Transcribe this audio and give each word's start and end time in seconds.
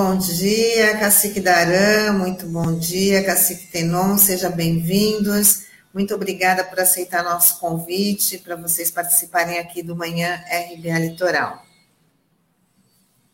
Bom 0.00 0.16
dia, 0.16 0.96
Cacique 0.96 1.40
Darã, 1.40 2.12
muito 2.12 2.46
bom 2.46 2.78
dia, 2.78 3.24
Cacique 3.24 3.66
Tenon, 3.66 4.16
sejam 4.16 4.52
bem-vindos. 4.52 5.66
Muito 5.92 6.14
obrigada 6.14 6.62
por 6.62 6.78
aceitar 6.78 7.24
nosso 7.24 7.58
convite 7.58 8.38
para 8.38 8.54
vocês 8.54 8.92
participarem 8.92 9.58
aqui 9.58 9.82
do 9.82 9.96
Manhã 9.96 10.40
RBA 10.46 11.00
Litoral. 11.00 11.64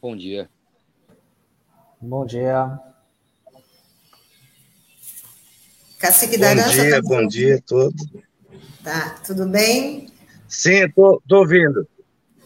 Bom 0.00 0.16
dia. 0.16 0.48
Bom 2.00 2.24
dia. 2.24 2.80
Cacique 5.98 6.38
Bom 6.38 6.54
dia, 6.54 6.90
tá 6.90 7.02
bom 7.02 7.26
dia 7.26 7.56
a 7.56 7.60
todos. 7.60 8.06
Tá, 8.82 9.16
tudo 9.26 9.46
bem? 9.46 10.06
Sim, 10.48 10.86
estou 10.86 11.20
ouvindo. 11.30 11.86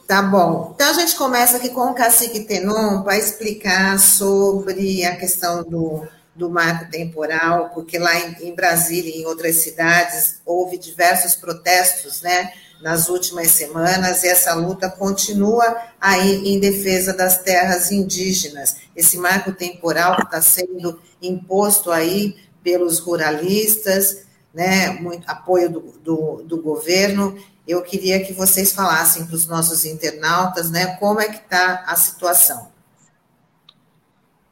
Tá 0.09 0.23
bom. 0.23 0.73
Então 0.75 0.89
a 0.89 0.95
gente 0.95 1.15
começa 1.17 1.59
aqui 1.59 1.69
com 1.69 1.83
o 1.83 1.95
Cacique 1.95 2.41
Tenon 2.41 3.03
para 3.03 3.19
explicar 3.19 3.99
sobre 3.99 5.05
a 5.05 5.15
questão 5.15 5.63
do, 5.63 6.09
do 6.35 6.49
marco 6.49 6.91
temporal, 6.91 7.69
porque 7.75 7.99
lá 7.99 8.19
em, 8.19 8.49
em 8.49 8.55
Brasília 8.55 9.15
e 9.15 9.21
em 9.21 9.27
outras 9.27 9.57
cidades 9.57 10.41
houve 10.47 10.79
diversos 10.79 11.35
protestos, 11.35 12.23
né? 12.23 12.51
nas 12.81 13.09
últimas 13.09 13.51
semanas, 13.51 14.23
e 14.23 14.29
essa 14.29 14.55
luta 14.55 14.89
continua 14.89 15.77
aí 16.01 16.49
em 16.49 16.61
defesa 16.61 17.13
das 17.13 17.39
terras 17.39 17.91
indígenas. 17.91 18.77
Esse 18.95 19.19
marco 19.19 19.53
temporal 19.53 20.17
que 20.17 20.23
está 20.23 20.41
sendo 20.41 20.99
imposto 21.21 21.91
aí 21.91 22.37
pelos 22.63 23.01
ruralistas, 23.01 24.28
né, 24.59 24.91
muito 24.91 25.25
apoio 25.31 25.71
do, 25.71 25.81
do, 26.01 26.43
do 26.43 26.61
governo, 26.61 27.39
eu 27.65 27.81
queria 27.81 28.25
que 28.27 28.33
vocês 28.33 28.73
falassem 28.73 29.25
para 29.25 29.37
os 29.37 29.47
nossos 29.47 29.85
internautas, 29.85 30.69
né, 30.69 30.97
como 30.97 31.21
é 31.21 31.29
que 31.29 31.37
está 31.37 31.85
a 31.85 31.95
situação. 31.95 32.73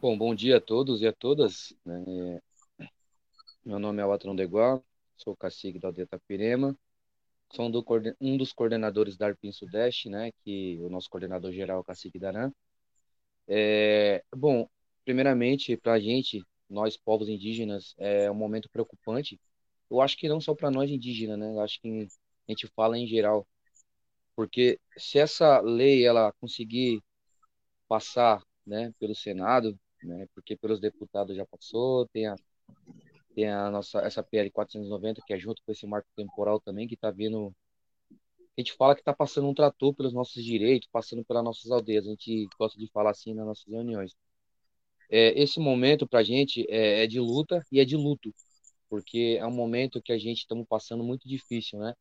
Bom, 0.00 0.16
bom 0.16 0.32
dia 0.32 0.58
a 0.58 0.60
todos 0.60 1.02
e 1.02 1.08
a 1.08 1.12
todas. 1.12 1.74
Né? 1.84 2.40
Meu 3.64 3.80
nome 3.80 4.00
é 4.00 4.06
Watron 4.06 4.36
Deguá, 4.36 4.80
sou 5.16 5.34
cacique 5.36 5.80
da 5.80 5.88
Aldeia 5.88 6.06
Tapirema, 6.06 6.78
sou 7.52 7.68
um 8.20 8.36
dos 8.36 8.52
coordenadores 8.52 9.16
da 9.16 9.26
Arpim 9.26 9.50
Sudeste, 9.50 10.08
né, 10.08 10.30
que 10.44 10.78
o 10.82 10.88
nosso 10.88 11.10
coordenador 11.10 11.50
geral 11.50 11.78
é 11.78 11.80
o 11.80 11.84
cacique 11.84 12.16
Daran. 12.16 12.52
É, 13.48 14.22
bom, 14.32 14.68
primeiramente, 15.04 15.76
para 15.76 15.94
a 15.94 16.00
gente, 16.00 16.44
nós 16.70 16.96
povos 16.96 17.28
indígenas, 17.28 17.92
é 17.98 18.30
um 18.30 18.34
momento 18.34 18.70
preocupante. 18.70 19.40
Eu 19.90 20.00
acho 20.00 20.16
que 20.16 20.28
não 20.28 20.40
só 20.40 20.54
para 20.54 20.70
nós 20.70 20.90
indígenas, 20.90 21.38
né, 21.38 21.48
eu 21.50 21.60
acho 21.60 21.80
que 21.80 22.08
a 22.48 22.52
gente 22.52 22.66
fala 22.74 22.98
em 22.98 23.06
geral. 23.06 23.46
Porque 24.36 24.80
se 24.98 25.18
essa 25.18 25.60
lei 25.60 26.06
ela 26.06 26.32
conseguir 26.40 27.02
passar, 27.88 28.42
né, 28.66 28.92
pelo 28.98 29.14
Senado, 29.14 29.78
né, 30.02 30.26
porque 30.34 30.56
pelos 30.56 30.80
deputados 30.80 31.36
já 31.36 31.46
passou, 31.46 32.06
tem 32.08 32.26
a 32.26 32.36
tem 33.34 33.50
a 33.50 33.70
nossa 33.70 34.00
essa 34.00 34.22
PL 34.22 34.50
490 34.50 35.22
que 35.26 35.34
é 35.34 35.38
junto 35.38 35.62
com 35.64 35.72
esse 35.72 35.86
marco 35.86 36.08
temporal 36.16 36.60
também 36.60 36.88
que 36.88 36.94
está 36.94 37.10
vindo 37.10 37.54
a 38.56 38.60
gente 38.60 38.72
fala 38.72 38.94
que 38.94 39.02
está 39.02 39.12
passando 39.12 39.48
um 39.48 39.54
trator 39.54 39.94
pelos 39.94 40.14
nossos 40.14 40.42
direitos, 40.42 40.88
passando 40.90 41.22
pelas 41.24 41.44
nossas 41.44 41.70
aldeias. 41.70 42.06
A 42.06 42.10
gente 42.10 42.48
gosta 42.58 42.78
de 42.78 42.88
falar 42.90 43.10
assim 43.10 43.34
nas 43.34 43.44
nossas 43.44 43.66
reuniões. 43.66 44.16
É, 45.10 45.40
esse 45.40 45.60
momento 45.60 46.08
para 46.08 46.20
a 46.20 46.22
gente 46.22 46.66
é, 46.70 47.04
é, 47.04 47.06
de 47.06 47.20
luta 47.20 47.62
e 47.70 47.80
é 47.80 47.84
de 47.84 47.96
luto, 47.96 48.34
porque 48.88 49.36
é 49.38 49.46
um 49.46 49.52
momento 49.52 50.02
que 50.02 50.12
a 50.12 50.18
gente 50.18 50.38
estamos 50.38 50.66
passando 50.68 51.02
muito 51.02 51.28
difícil, 51.28 51.78
né? 51.78 51.94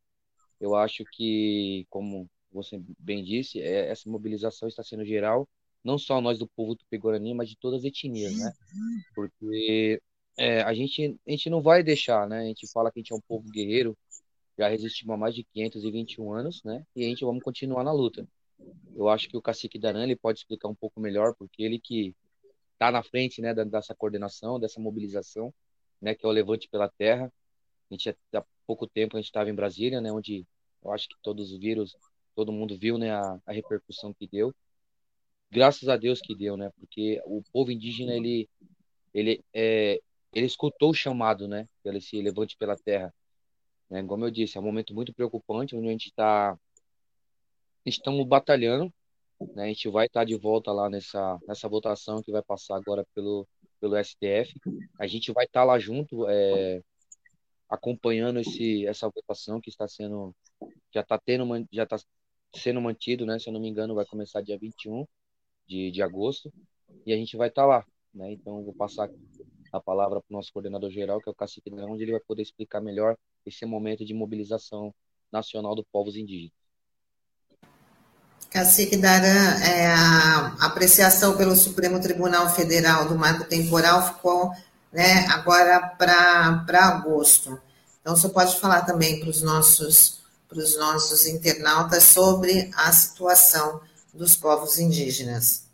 Eu 0.59 0.75
acho 0.75 1.03
que, 1.11 1.85
como 1.89 2.29
você 2.51 2.81
bem 2.99 3.23
disse, 3.23 3.61
é, 3.61 3.89
essa 3.89 4.09
mobilização 4.09 4.67
está 4.67 4.83
sendo 4.83 5.05
geral, 5.05 5.47
não 5.83 5.97
só 5.97 6.19
nós 6.21 6.39
do 6.39 6.47
povo 6.47 6.75
tupi-guarani, 6.75 7.33
mas 7.33 7.49
de 7.49 7.57
todas 7.57 7.81
as 7.81 7.85
etnias, 7.85 8.37
né? 8.37 8.51
Porque 9.13 10.01
é, 10.37 10.61
a, 10.61 10.73
gente, 10.73 11.19
a 11.27 11.31
gente 11.31 11.49
não 11.49 11.61
vai 11.61 11.83
deixar, 11.83 12.27
né? 12.27 12.39
A 12.39 12.45
gente 12.45 12.67
fala 12.71 12.91
que 12.91 12.99
a 12.99 13.01
gente 13.01 13.13
é 13.13 13.15
um 13.15 13.21
povo 13.21 13.49
guerreiro, 13.49 13.97
já 14.57 14.67
resistimos 14.69 15.13
há 15.13 15.17
mais 15.17 15.35
de 15.35 15.43
521 15.43 16.33
anos, 16.33 16.63
né? 16.63 16.85
E 16.95 17.03
a 17.03 17.07
gente 17.07 17.25
vamos 17.25 17.43
continuar 17.43 17.83
na 17.83 17.91
luta. 17.91 18.27
Eu 18.95 19.09
acho 19.09 19.27
que 19.27 19.35
o 19.35 19.41
cacique 19.41 19.77
Daran 19.77 20.03
ele 20.03 20.15
pode 20.15 20.39
explicar 20.39 20.69
um 20.69 20.75
pouco 20.75 20.99
melhor, 20.99 21.35
porque 21.35 21.61
ele 21.61 21.77
que 21.77 22.15
está 22.73 22.91
na 22.91 23.03
frente, 23.03 23.41
né, 23.41 23.53
dessa 23.53 23.93
coordenação, 23.93 24.59
dessa 24.59 24.79
mobilização, 24.79 25.53
né, 26.05 26.13
que 26.13 26.23
é 26.23 26.29
o 26.29 26.31
Levante 26.31 26.69
pela 26.69 26.87
Terra. 26.87 27.33
A 27.89 27.93
gente 27.93 28.15
há 28.33 28.45
pouco 28.67 28.87
tempo 28.87 29.17
a 29.17 29.19
gente 29.19 29.27
estava 29.27 29.49
em 29.49 29.55
Brasília, 29.55 29.99
né, 29.99 30.11
onde 30.11 30.45
eu 30.83 30.91
acho 30.91 31.09
que 31.09 31.15
todos 31.23 31.51
os 31.51 31.59
vírus, 31.59 31.97
todo 32.35 32.51
mundo 32.51 32.77
viu, 32.77 32.97
né, 32.99 33.11
a, 33.11 33.39
a 33.43 33.51
repercussão 33.51 34.13
que 34.13 34.27
deu. 34.27 34.53
Graças 35.51 35.89
a 35.89 35.97
Deus 35.97 36.21
que 36.21 36.35
deu, 36.35 36.55
né, 36.55 36.71
porque 36.79 37.19
o 37.25 37.41
povo 37.51 37.71
indígena 37.71 38.13
ele 38.13 38.47
ele 39.13 39.43
é, 39.53 39.99
ele 40.33 40.45
escutou 40.45 40.91
o 40.91 40.93
chamado, 40.93 41.47
né, 41.47 41.67
pelo 41.81 41.97
esse 41.97 42.21
levante 42.21 42.55
pela 42.55 42.77
terra. 42.77 43.11
Né, 43.89 44.03
como 44.03 44.25
eu 44.25 44.31
disse, 44.31 44.57
é 44.57 44.61
um 44.61 44.63
momento 44.63 44.93
muito 44.93 45.13
preocupante, 45.13 45.75
onde 45.75 45.87
a 45.87 45.91
gente 45.91 46.09
está 46.09 46.55
estamos 47.83 48.27
batalhando, 48.27 48.93
né, 49.55 49.63
a 49.63 49.67
gente 49.67 49.89
vai 49.89 50.05
estar 50.05 50.21
tá 50.21 50.25
de 50.25 50.35
volta 50.37 50.71
lá 50.71 50.87
nessa 50.87 51.39
nessa 51.47 51.67
votação 51.67 52.21
que 52.21 52.31
vai 52.31 52.43
passar 52.43 52.75
agora 52.77 53.03
pelo 53.15 53.47
pelo 53.85 53.97
STF. 53.97 54.59
A 54.99 55.05
gente 55.05 55.31
vai 55.31 55.45
estar 55.45 55.61
tá 55.61 55.63
lá 55.63 55.77
junto, 55.77 56.27
é, 56.27 56.81
acompanhando 57.69 58.39
esse, 58.39 58.85
essa 58.87 59.07
votação 59.09 59.61
que 59.61 59.69
está 59.69 59.87
sendo, 59.87 60.35
já 60.93 61.01
está 61.01 61.19
tendo, 61.19 61.67
já 61.71 61.83
está 61.83 61.97
sendo 62.55 62.81
mantido, 62.81 63.25
né? 63.25 63.37
Se 63.37 63.47
eu 63.47 63.53
não 63.53 63.59
me 63.59 63.69
engano, 63.69 63.93
vai 63.93 64.05
começar 64.05 64.41
dia 64.41 64.57
21 64.57 65.05
de, 65.67 65.91
de 65.91 66.01
agosto, 66.01 66.51
e 67.05 67.13
a 67.13 67.15
gente 67.15 67.37
vai 67.37 67.49
estar 67.49 67.63
tá 67.63 67.67
lá, 67.67 67.85
né? 68.13 68.31
Então, 68.31 68.63
vou 68.63 68.73
passar 68.73 69.09
a 69.71 69.79
palavra 69.79 70.19
para 70.21 70.33
o 70.33 70.37
nosso 70.37 70.51
coordenador 70.51 70.89
geral, 70.89 71.21
que 71.21 71.29
é 71.29 71.31
o 71.31 71.35
Cacique 71.35 71.69
onde 71.71 72.03
ele 72.03 72.13
vai 72.13 72.21
poder 72.21 72.41
explicar 72.41 72.81
melhor 72.81 73.15
esse 73.45 73.65
momento 73.65 74.03
de 74.03 74.13
mobilização 74.13 74.93
nacional 75.31 75.75
dos 75.75 75.85
povos 75.91 76.15
indígenas. 76.15 76.64
Cacique 78.55 78.95
Daran, 78.95 79.59
é, 79.65 79.85
a 79.87 80.55
apreciação 80.61 81.35
pelo 81.35 81.57
Supremo 81.57 81.99
Tribunal 81.99 82.49
Federal 82.55 83.05
do 83.05 83.13
marco 83.13 83.43
temporal 83.43 84.15
ficou 84.15 84.49
né, 84.93 85.27
agora 85.27 85.81
para 85.81 86.63
agosto. 86.71 87.61
Então, 87.99 88.15
você 88.15 88.29
pode 88.29 88.57
falar 88.57 88.83
também 88.83 89.19
para 89.19 89.29
os 89.29 89.41
nossos, 89.41 90.21
os 90.49 90.77
nossos 90.77 91.25
internautas 91.25 92.03
sobre 92.03 92.71
a 92.77 92.93
situação 92.93 93.81
dos 94.13 94.37
povos 94.37 94.79
indígenas. 94.79 95.65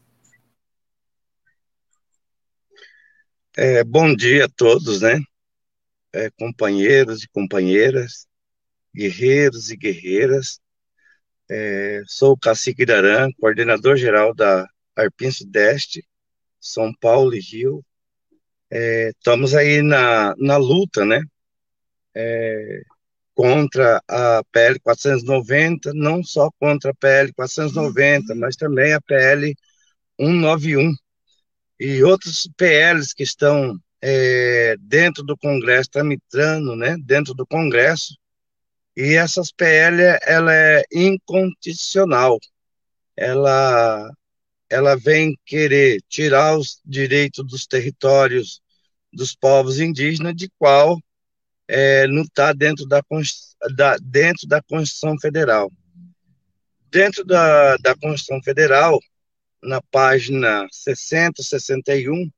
É, 3.56 3.84
bom 3.84 4.16
dia 4.16 4.46
a 4.46 4.50
todos, 4.50 5.02
né? 5.02 5.22
É, 6.12 6.32
companheiros 6.32 7.22
e 7.22 7.28
companheiras, 7.28 8.26
guerreiros 8.92 9.70
e 9.70 9.76
guerreiras. 9.76 10.60
É, 11.54 12.02
sou 12.08 12.32
o 12.32 12.38
Cacique 12.38 12.86
Daran, 12.86 13.30
coordenador 13.38 13.98
geral 13.98 14.34
da 14.34 14.66
Arpim 14.96 15.30
Sudeste, 15.30 16.02
São 16.62 16.94
Paulo 16.94 17.36
e 17.36 17.42
Rio, 17.42 17.84
é, 18.70 19.10
estamos 19.10 19.54
aí 19.54 19.82
na, 19.82 20.34
na 20.38 20.56
luta, 20.56 21.04
né? 21.04 21.22
É, 22.16 22.82
contra 23.36 24.02
a 24.08 24.42
PL 24.50 24.80
490, 24.80 25.94
não 25.94 26.24
só 26.24 26.50
contra 26.58 26.92
a 26.92 26.96
PL 26.96 27.34
490, 27.34 28.34
mas 28.36 28.56
também 28.56 28.94
a 28.94 29.02
PL 29.02 29.54
191 30.18 30.94
e 31.78 32.02
outros 32.02 32.50
PLs 32.56 33.14
que 33.14 33.24
estão 33.24 33.78
é, 34.02 34.78
dentro 34.80 35.22
do 35.22 35.36
Congresso, 35.36 35.90
tramitando, 35.92 36.78
né? 36.78 36.96
Dentro 37.04 37.34
do 37.34 37.46
Congresso, 37.46 38.16
e 38.96 39.16
essas 39.16 39.52
PL 39.52 40.02
ela 40.24 40.54
é 40.54 40.84
incondicional, 40.92 42.38
ela 43.16 44.12
ela 44.70 44.96
vem 44.96 45.38
querer 45.46 46.02
tirar 46.08 46.58
os 46.58 46.80
direitos 46.86 47.46
dos 47.46 47.68
territórios 47.68 48.62
dos 49.12 49.36
povos 49.36 49.82
indígenas, 49.82 50.34
de 50.34 50.50
qual 50.58 50.98
é, 51.68 52.08
não 52.08 52.22
está 52.22 52.54
dentro 52.54 52.86
da, 52.86 53.02
da, 53.76 53.98
dentro 53.98 54.48
da 54.48 54.62
Constituição 54.62 55.20
Federal. 55.20 55.70
Dentro 56.90 57.26
da, 57.26 57.76
da 57.78 57.96
Constituição 57.96 58.42
Federal, 58.42 58.98
na 59.62 59.82
página 59.82 60.66
60, 60.72 61.44
61, 61.44 62.32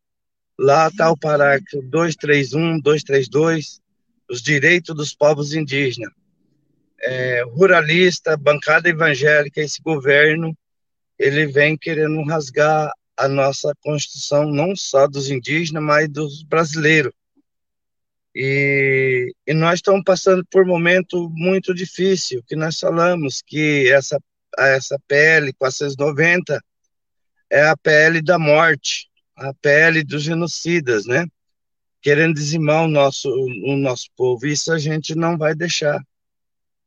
lá 0.57 0.87
está 0.87 1.11
o 1.11 1.17
parágrafo 1.17 1.83
231, 1.83 2.79
232, 2.79 3.79
os 4.29 4.41
direitos 4.41 4.95
dos 4.95 5.15
povos 5.15 5.53
indígenas. 5.53 6.11
É, 7.05 7.43
ruralista, 7.43 8.37
bancada 8.37 8.87
evangélica, 8.89 9.61
esse 9.61 9.81
governo 9.81 10.57
ele 11.19 11.45
vem 11.45 11.77
querendo 11.77 12.21
rasgar 12.23 12.91
a 13.15 13.27
nossa 13.27 13.73
Constituição, 13.81 14.51
não 14.51 14.75
só 14.75 15.07
dos 15.07 15.29
indígenas, 15.29 15.83
mas 15.83 16.09
dos 16.09 16.43
brasileiros. 16.43 17.13
E, 18.35 19.31
e 19.45 19.53
nós 19.53 19.75
estamos 19.75 20.01
passando 20.03 20.43
por 20.49 20.63
um 20.63 20.67
momento 20.67 21.29
muito 21.31 21.73
difícil, 21.73 22.43
que 22.47 22.55
nós 22.55 22.79
falamos 22.79 23.43
que 23.45 23.91
essa, 23.91 24.19
essa 24.57 24.97
PL 25.07 25.53
490 25.53 26.59
é 27.49 27.67
a 27.67 27.77
PL 27.77 28.21
da 28.21 28.39
morte, 28.39 29.07
a 29.35 29.53
pele 29.53 30.03
dos 30.03 30.23
genocidas, 30.23 31.05
né? 31.05 31.27
Querendo 32.01 32.33
dizimar 32.33 32.83
o 32.83 32.87
nosso, 32.87 33.29
o 33.29 33.77
nosso 33.77 34.07
povo. 34.15 34.45
Isso 34.47 34.73
a 34.73 34.79
gente 34.79 35.15
não 35.15 35.37
vai 35.37 35.53
deixar. 35.53 36.01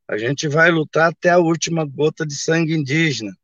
A 0.07 0.17
gente 0.17 0.47
vai 0.47 0.71
lutar 0.71 1.11
até 1.11 1.29
a 1.29 1.39
última 1.39 1.85
gota 1.85 2.25
de 2.25 2.35
sangue 2.35 2.73
indígena, 2.73 3.35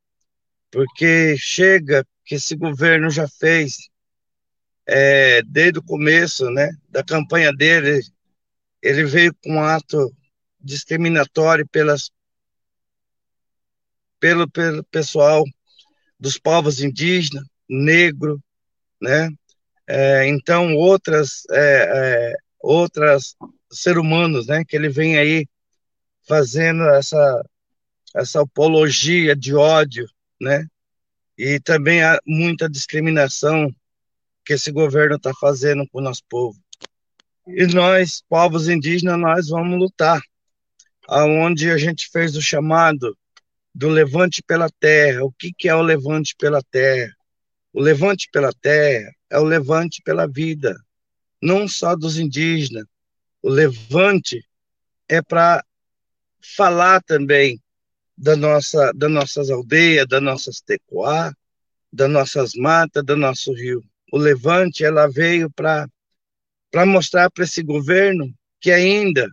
porque 0.70 1.36
chega 1.36 2.06
que 2.24 2.36
esse 2.36 2.56
governo 2.56 3.10
já 3.10 3.28
fez 3.28 3.90
é, 4.86 5.42
desde 5.42 5.78
o 5.78 5.82
começo, 5.82 6.50
né, 6.50 6.70
da 6.88 7.02
campanha 7.02 7.52
dele. 7.52 8.00
Ele 8.82 9.04
veio 9.04 9.34
com 9.42 9.54
um 9.54 9.62
ato 9.62 10.14
discriminatório 10.60 11.66
pelas 11.68 12.10
pelo, 14.18 14.48
pelo 14.48 14.82
pessoal 14.84 15.44
dos 16.18 16.38
povos 16.38 16.80
indígenas, 16.80 17.44
negro, 17.68 18.42
né? 19.00 19.28
É, 19.86 20.26
então 20.28 20.74
outras 20.76 21.42
é, 21.50 22.32
é, 22.32 22.34
outras 22.58 23.36
ser 23.70 23.98
humanos, 23.98 24.46
né? 24.46 24.64
Que 24.66 24.76
ele 24.76 24.88
vem 24.88 25.18
aí 25.18 25.46
fazendo 26.26 26.84
essa 26.90 27.44
essa 28.14 28.42
apologia 28.42 29.34
de 29.34 29.54
ódio, 29.54 30.06
né? 30.40 30.66
E 31.36 31.58
também 31.58 32.02
há 32.02 32.18
muita 32.24 32.70
discriminação 32.70 33.74
que 34.44 34.52
esse 34.52 34.70
governo 34.70 35.16
está 35.16 35.32
fazendo 35.34 35.84
com 35.90 35.98
o 35.98 36.02
nosso 36.02 36.22
povo. 36.28 36.56
E 37.48 37.66
nós, 37.66 38.22
povos 38.28 38.68
indígenas, 38.68 39.18
nós 39.18 39.48
vamos 39.48 39.78
lutar. 39.78 40.22
Aonde 41.08 41.70
a 41.70 41.76
gente 41.76 42.08
fez 42.10 42.36
o 42.36 42.40
chamado 42.40 43.16
do 43.74 43.88
levante 43.88 44.42
pela 44.42 44.70
terra. 44.78 45.24
O 45.24 45.32
que, 45.32 45.52
que 45.52 45.68
é 45.68 45.74
o 45.74 45.82
levante 45.82 46.34
pela 46.38 46.62
terra? 46.62 47.12
O 47.72 47.80
levante 47.80 48.28
pela 48.32 48.52
terra 48.52 49.12
é 49.28 49.38
o 49.38 49.44
levante 49.44 50.00
pela 50.02 50.28
vida, 50.28 50.76
não 51.42 51.66
só 51.66 51.96
dos 51.96 52.16
indígenas. 52.16 52.84
O 53.42 53.50
levante 53.50 54.40
é 55.08 55.20
para 55.20 55.64
falar 56.56 57.02
também 57.02 57.60
da 58.16 58.36
nossa, 58.36 58.92
das 58.94 59.10
nossas 59.10 59.50
aldeias, 59.50 60.06
das 60.06 60.22
nossas 60.22 60.60
tecoá, 60.60 61.32
das 61.92 62.10
nossas 62.10 62.54
matas, 62.54 63.04
do 63.04 63.16
nosso 63.16 63.52
rio. 63.52 63.82
O 64.12 64.18
levante, 64.18 64.84
ela 64.84 65.08
veio 65.08 65.50
para 65.50 65.88
mostrar 66.86 67.30
para 67.30 67.44
esse 67.44 67.62
governo 67.62 68.32
que 68.60 68.70
ainda 68.70 69.28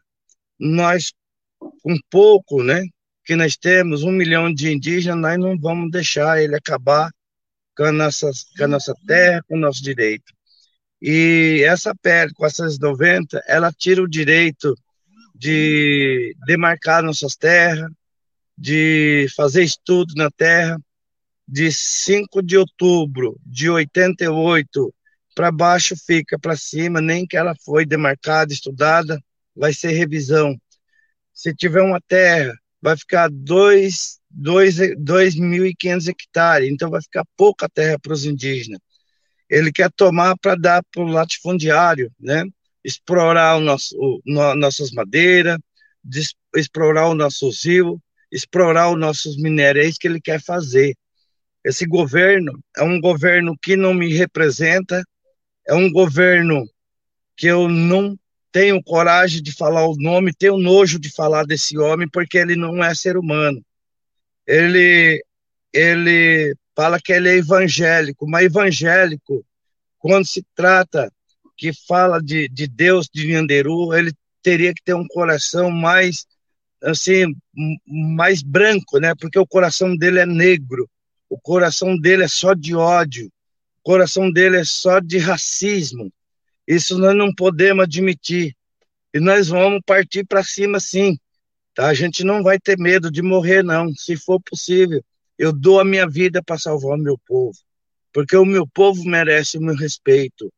nós, 0.60 1.14
com 1.60 1.96
pouco, 2.10 2.64
né, 2.64 2.84
que 3.26 3.36
nós 3.36 3.56
temos, 3.56 4.04
um 4.04 4.12
milhão 4.12 4.54
de 4.54 4.72
indígenas, 4.72 5.20
nós 5.20 5.40
não 5.40 5.58
vamos 5.60 5.92
deixar 5.92 6.42
ele 6.42 6.56
acabar 6.56 7.12
com 7.76 7.84
a 7.84 7.92
nossa, 7.92 8.30
com 8.58 8.64
a 8.64 8.68
nossa 8.68 8.94
terra, 9.08 9.44
com 9.48 9.56
o 9.56 9.60
nosso 9.60 9.84
direito. 9.84 10.34
E 11.02 11.64
essa 11.66 11.96
PL 11.96 12.32
490, 12.34 13.42
ela 13.48 13.72
tira 13.72 14.04
o 14.04 14.08
direito 14.08 14.76
de 15.42 16.36
demarcar 16.46 17.02
nossas 17.02 17.36
terras, 17.36 17.90
de 18.56 19.26
fazer 19.36 19.64
estudo 19.64 20.14
na 20.16 20.30
terra, 20.30 20.80
de 21.48 21.72
5 21.72 22.44
de 22.44 22.58
outubro 22.58 23.36
de 23.44 23.68
88 23.68 24.94
para 25.36 25.52
baixo 25.52 25.96
fica 26.06 26.38
para 26.38 26.56
cima, 26.56 27.02
nem 27.02 27.26
que 27.26 27.36
ela 27.36 27.56
foi 27.66 27.88
demarcada, 27.88 28.54
estudada, 28.54 29.20
vai 29.56 29.74
ser 29.74 29.94
revisão. 29.94 30.56
Se 31.34 31.56
tiver 31.56 31.82
uma 31.82 32.00
terra 32.00 32.54
vai 32.80 32.96
ficar 32.96 33.28
2.500 33.32 36.08
hectares, 36.08 36.70
então 36.70 36.92
vai 36.92 37.02
ficar 37.02 37.26
pouca 37.36 37.68
terra 37.68 37.98
para 37.98 38.14
os 38.14 38.26
indígenas. 38.26 38.80
Ele 39.50 39.72
quer 39.72 39.92
tomar 39.92 40.38
para 40.38 40.54
dar 40.54 40.84
para 40.92 41.02
o 41.02 41.08
latifundiário, 41.08 42.12
né? 42.20 42.44
Explorar 42.84 43.58
o 43.58 43.62
nosso, 43.62 43.96
o, 43.98 44.22
no, 44.26 44.56
nossas 44.56 44.92
madeiras, 44.92 45.58
explorar 46.56 47.08
o 47.10 47.16
nosso 47.16 47.50
rio, 47.64 48.02
explorar 48.32 48.92
os 48.92 49.00
nossos 49.00 49.38
minérios, 49.38 49.86
é 49.86 49.90
isso 49.90 50.00
que 50.00 50.08
ele 50.08 50.22
quer 50.22 50.42
fazer. 50.42 50.96
Esse 51.64 51.86
governo 51.86 52.60
é 52.76 52.84
um 52.84 53.00
governo 53.00 53.56
que 53.62 53.76
não 53.76 53.94
me 53.94 54.14
representa, 54.14 55.04
é 55.68 55.74
um 55.74 55.92
governo 55.92 56.66
que 57.38 57.48
eu 57.48 57.70
não 57.70 58.18
tenho 58.52 58.84
coragem 58.84 59.42
de 59.42 59.52
falar 59.54 59.88
o 59.88 59.96
nome, 59.96 60.34
tenho 60.34 60.58
nojo 60.58 61.00
de 61.00 61.10
falar 61.12 61.46
desse 61.46 61.78
homem, 61.78 62.10
porque 62.10 62.38
ele 62.38 62.56
não 62.56 62.84
é 62.84 62.94
ser 62.96 63.16
humano. 63.16 63.64
Ele, 64.46 65.24
ele 65.72 66.56
fala 66.76 67.00
que 67.00 67.14
ele 67.14 67.30
é 67.30 67.38
evangélico, 67.38 68.28
mas 68.28 68.46
evangélico, 68.46 69.46
quando 70.00 70.26
se 70.26 70.44
trata 70.56 71.12
que 71.62 71.72
fala 71.88 72.20
de, 72.20 72.50
de 72.50 72.66
Deus, 72.66 73.08
de 73.14 73.28
Nhanderu, 73.28 73.94
ele 73.94 74.12
teria 74.42 74.74
que 74.74 74.82
ter 74.84 74.96
um 74.96 75.06
coração 75.06 75.70
mais, 75.70 76.26
assim, 76.82 77.36
mais 77.86 78.42
branco, 78.42 78.98
né? 78.98 79.14
Porque 79.14 79.38
o 79.38 79.46
coração 79.46 79.96
dele 79.96 80.18
é 80.18 80.26
negro, 80.26 80.90
o 81.30 81.40
coração 81.40 81.96
dele 81.96 82.24
é 82.24 82.28
só 82.28 82.56
de 82.56 82.74
ódio, 82.74 83.28
o 83.28 83.84
coração 83.84 84.32
dele 84.32 84.58
é 84.58 84.66
só 84.66 85.00
de 85.00 85.20
racismo, 85.20 86.12
isso 86.68 86.98
nós 86.98 87.16
não 87.16 87.32
podemos 87.32 87.84
admitir. 87.84 88.56
E 89.14 89.20
nós 89.20 89.50
vamos 89.50 89.82
partir 89.86 90.26
para 90.26 90.44
cima 90.44 90.80
sim. 90.80 91.16
Tá? 91.76 91.90
A 91.90 91.94
gente 91.94 92.24
não 92.24 92.42
vai 92.42 92.58
ter 92.58 92.76
medo 92.80 93.12
de 93.12 93.22
morrer, 93.22 93.62
não. 93.62 93.94
Se 93.94 94.18
for 94.18 94.42
possível, 94.42 95.04
eu 95.38 95.54
dou 95.54 95.80
a 95.80 95.86
minha 95.86 96.10
vida 96.10 96.42
para 96.42 96.58
salvar 96.58 96.98
o 96.98 97.02
meu 97.02 97.20
povo. 97.28 97.56
Porque 98.12 98.36
o 98.36 98.46
meu 98.46 98.66
povo 98.66 99.04
merece 99.04 99.60
o 99.60 99.62
meu 99.62 99.76
respeito. 99.76 100.52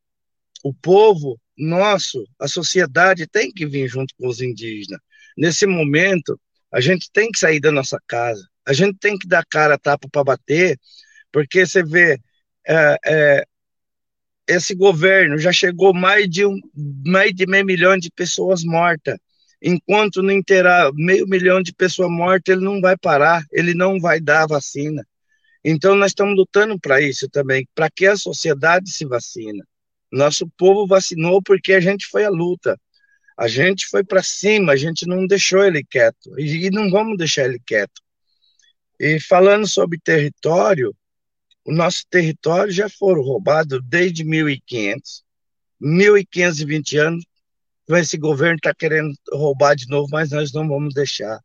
O 0.63 0.73
povo 0.73 1.39
nosso, 1.57 2.25
a 2.39 2.47
sociedade 2.47 3.27
tem 3.27 3.51
que 3.51 3.65
vir 3.65 3.87
junto 3.87 4.15
com 4.17 4.27
os 4.27 4.41
indígenas. 4.41 4.99
Nesse 5.37 5.67
momento, 5.67 6.39
a 6.71 6.79
gente 6.81 7.11
tem 7.11 7.29
que 7.31 7.37
sair 7.37 7.59
da 7.59 7.71
nossa 7.71 7.99
casa. 8.07 8.47
A 8.65 8.73
gente 8.73 8.97
tem 8.97 9.17
que 9.17 9.27
dar 9.27 9.45
cara 9.45 9.75
a 9.75 9.77
tapa 9.77 10.07
para 10.09 10.23
bater, 10.23 10.79
porque 11.31 11.65
você 11.65 11.83
vê 11.83 12.19
é, 12.67 12.97
é, 13.05 13.43
esse 14.47 14.73
governo 14.73 15.37
já 15.37 15.51
chegou 15.51 15.93
mais 15.93 16.29
de 16.29 16.45
um, 16.45 16.59
mais 17.05 17.33
de 17.33 17.45
meio 17.45 17.65
milhão 17.65 17.97
de 17.97 18.09
pessoas 18.11 18.63
mortas. 18.63 19.17
Enquanto 19.61 20.21
não 20.21 20.41
terá 20.41 20.91
meio 20.93 21.27
milhão 21.27 21.61
de 21.61 21.73
pessoas 21.73 22.09
mortas, 22.09 22.55
ele 22.55 22.65
não 22.65 22.81
vai 22.81 22.97
parar, 22.97 23.43
ele 23.51 23.73
não 23.73 23.99
vai 23.99 24.19
dar 24.19 24.43
a 24.43 24.47
vacina. 24.47 25.05
Então 25.63 25.95
nós 25.95 26.11
estamos 26.11 26.35
lutando 26.35 26.77
para 26.79 27.01
isso 27.01 27.29
também, 27.29 27.67
para 27.73 27.89
que 27.89 28.05
a 28.05 28.17
sociedade 28.17 28.89
se 28.89 29.05
vacina. 29.05 29.65
Nosso 30.13 30.47
povo 30.55 30.85
vacinou 30.85 31.41
porque 31.41 31.73
a 31.73 31.79
gente 31.79 32.05
foi 32.05 32.23
à 32.23 32.29
luta. 32.29 32.79
A 33.35 33.47
gente 33.47 33.87
foi 33.87 34.03
para 34.03 34.21
cima, 34.21 34.73
a 34.73 34.75
gente 34.75 35.07
não 35.07 35.25
deixou 35.25 35.63
ele 35.65 35.83
quieto 35.83 36.39
e 36.39 36.69
não 36.69 36.91
vamos 36.91 37.17
deixar 37.17 37.45
ele 37.45 37.59
quieto. 37.65 37.99
E 38.99 39.19
falando 39.19 39.67
sobre 39.67 39.99
território, 39.99 40.95
o 41.65 41.73
nosso 41.73 42.03
território 42.11 42.71
já 42.71 42.87
foram 42.87 43.23
roubados 43.23 43.79
desde 43.85 44.23
1500, 44.23 45.23
1520 45.81 46.97
anos, 46.97 47.25
esse 47.89 48.15
governo 48.15 48.57
está 48.57 48.73
querendo 48.73 49.15
roubar 49.31 49.75
de 49.75 49.87
novo, 49.89 50.07
mas 50.11 50.29
nós 50.29 50.53
não 50.53 50.67
vamos 50.67 50.93
deixar. 50.93 51.39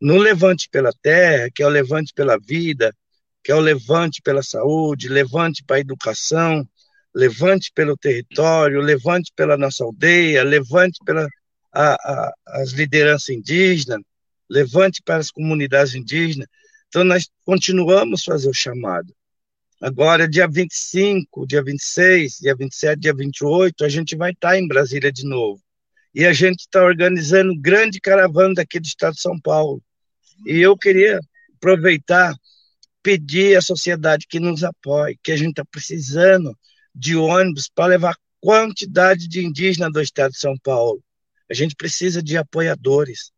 No 0.00 0.16
levante 0.16 0.68
pela 0.70 0.92
terra, 1.02 1.50
que 1.52 1.60
é 1.60 1.66
o 1.66 1.70
levante 1.70 2.12
pela 2.14 2.38
vida, 2.38 2.94
que 3.42 3.50
é 3.50 3.54
o 3.54 3.60
levante 3.60 4.22
pela 4.22 4.44
saúde, 4.44 5.08
levante 5.08 5.64
para 5.64 5.76
a 5.76 5.80
educação, 5.80 6.66
levante 7.16 7.72
pelo 7.74 7.96
território, 7.96 8.78
levante 8.82 9.32
pela 9.34 9.56
nossa 9.56 9.82
aldeia, 9.82 10.44
levante 10.44 10.98
pela 11.02 11.26
a, 11.72 11.94
a, 11.94 12.34
as 12.60 12.72
lideranças 12.72 13.30
indígenas, 13.30 14.02
levante 14.50 15.00
para 15.02 15.16
as 15.16 15.30
comunidades 15.30 15.94
indígenas. 15.94 16.46
Então, 16.88 17.04
nós 17.04 17.26
continuamos 17.42 18.22
fazer 18.22 18.50
o 18.50 18.54
chamado. 18.54 19.14
Agora, 19.80 20.28
dia 20.28 20.46
25, 20.46 21.46
dia 21.46 21.64
26, 21.64 22.38
dia 22.38 22.54
27, 22.54 23.00
dia 23.00 23.14
28, 23.14 23.82
a 23.82 23.88
gente 23.88 24.14
vai 24.14 24.32
estar 24.32 24.58
em 24.58 24.68
Brasília 24.68 25.10
de 25.10 25.24
novo. 25.24 25.60
E 26.14 26.26
a 26.26 26.34
gente 26.34 26.60
está 26.60 26.84
organizando 26.84 27.58
grande 27.58 27.98
caravana 27.98 28.54
daqui 28.56 28.78
do 28.78 28.86
estado 28.86 29.14
de 29.14 29.22
São 29.22 29.40
Paulo. 29.40 29.82
E 30.46 30.58
eu 30.58 30.76
queria 30.76 31.18
aproveitar, 31.56 32.34
pedir 33.02 33.56
à 33.56 33.62
sociedade 33.62 34.26
que 34.28 34.38
nos 34.38 34.62
apoie, 34.62 35.18
que 35.22 35.32
a 35.32 35.36
gente 35.36 35.50
está 35.50 35.64
precisando 35.64 36.54
de 36.96 37.14
ônibus 37.14 37.68
para 37.68 37.90
levar 37.90 38.16
quantidade 38.40 39.28
de 39.28 39.44
indígenas 39.44 39.92
do 39.92 40.00
estado 40.00 40.32
de 40.32 40.38
São 40.38 40.56
Paulo. 40.58 41.02
A 41.50 41.54
gente 41.54 41.76
precisa 41.76 42.22
de 42.22 42.36
apoiadores 42.38 43.30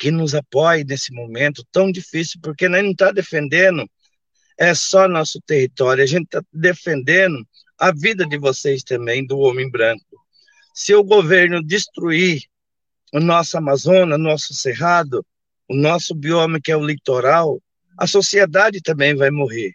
que 0.00 0.10
nos 0.10 0.34
apoiem 0.34 0.84
nesse 0.84 1.12
momento 1.12 1.64
tão 1.70 1.92
difícil, 1.92 2.40
porque 2.42 2.68
nós 2.68 2.82
não 2.82 2.90
está 2.90 3.12
defendendo 3.12 3.88
é 4.58 4.74
só 4.74 5.06
nosso 5.06 5.38
território, 5.42 6.02
a 6.02 6.06
gente 6.06 6.24
está 6.24 6.42
defendendo 6.50 7.46
a 7.78 7.92
vida 7.92 8.26
de 8.26 8.38
vocês 8.38 8.82
também, 8.82 9.24
do 9.24 9.38
homem 9.38 9.70
branco. 9.70 10.04
Se 10.74 10.94
o 10.94 11.04
governo 11.04 11.62
destruir 11.62 12.42
o 13.12 13.20
nosso 13.20 13.58
Amazonas, 13.58 14.18
nosso 14.18 14.54
Cerrado, 14.54 15.24
o 15.68 15.76
nosso 15.76 16.14
bioma 16.14 16.58
que 16.58 16.72
é 16.72 16.76
o 16.76 16.84
litoral, 16.84 17.62
a 17.98 18.06
sociedade 18.06 18.80
também 18.80 19.14
vai 19.14 19.30
morrer. 19.30 19.74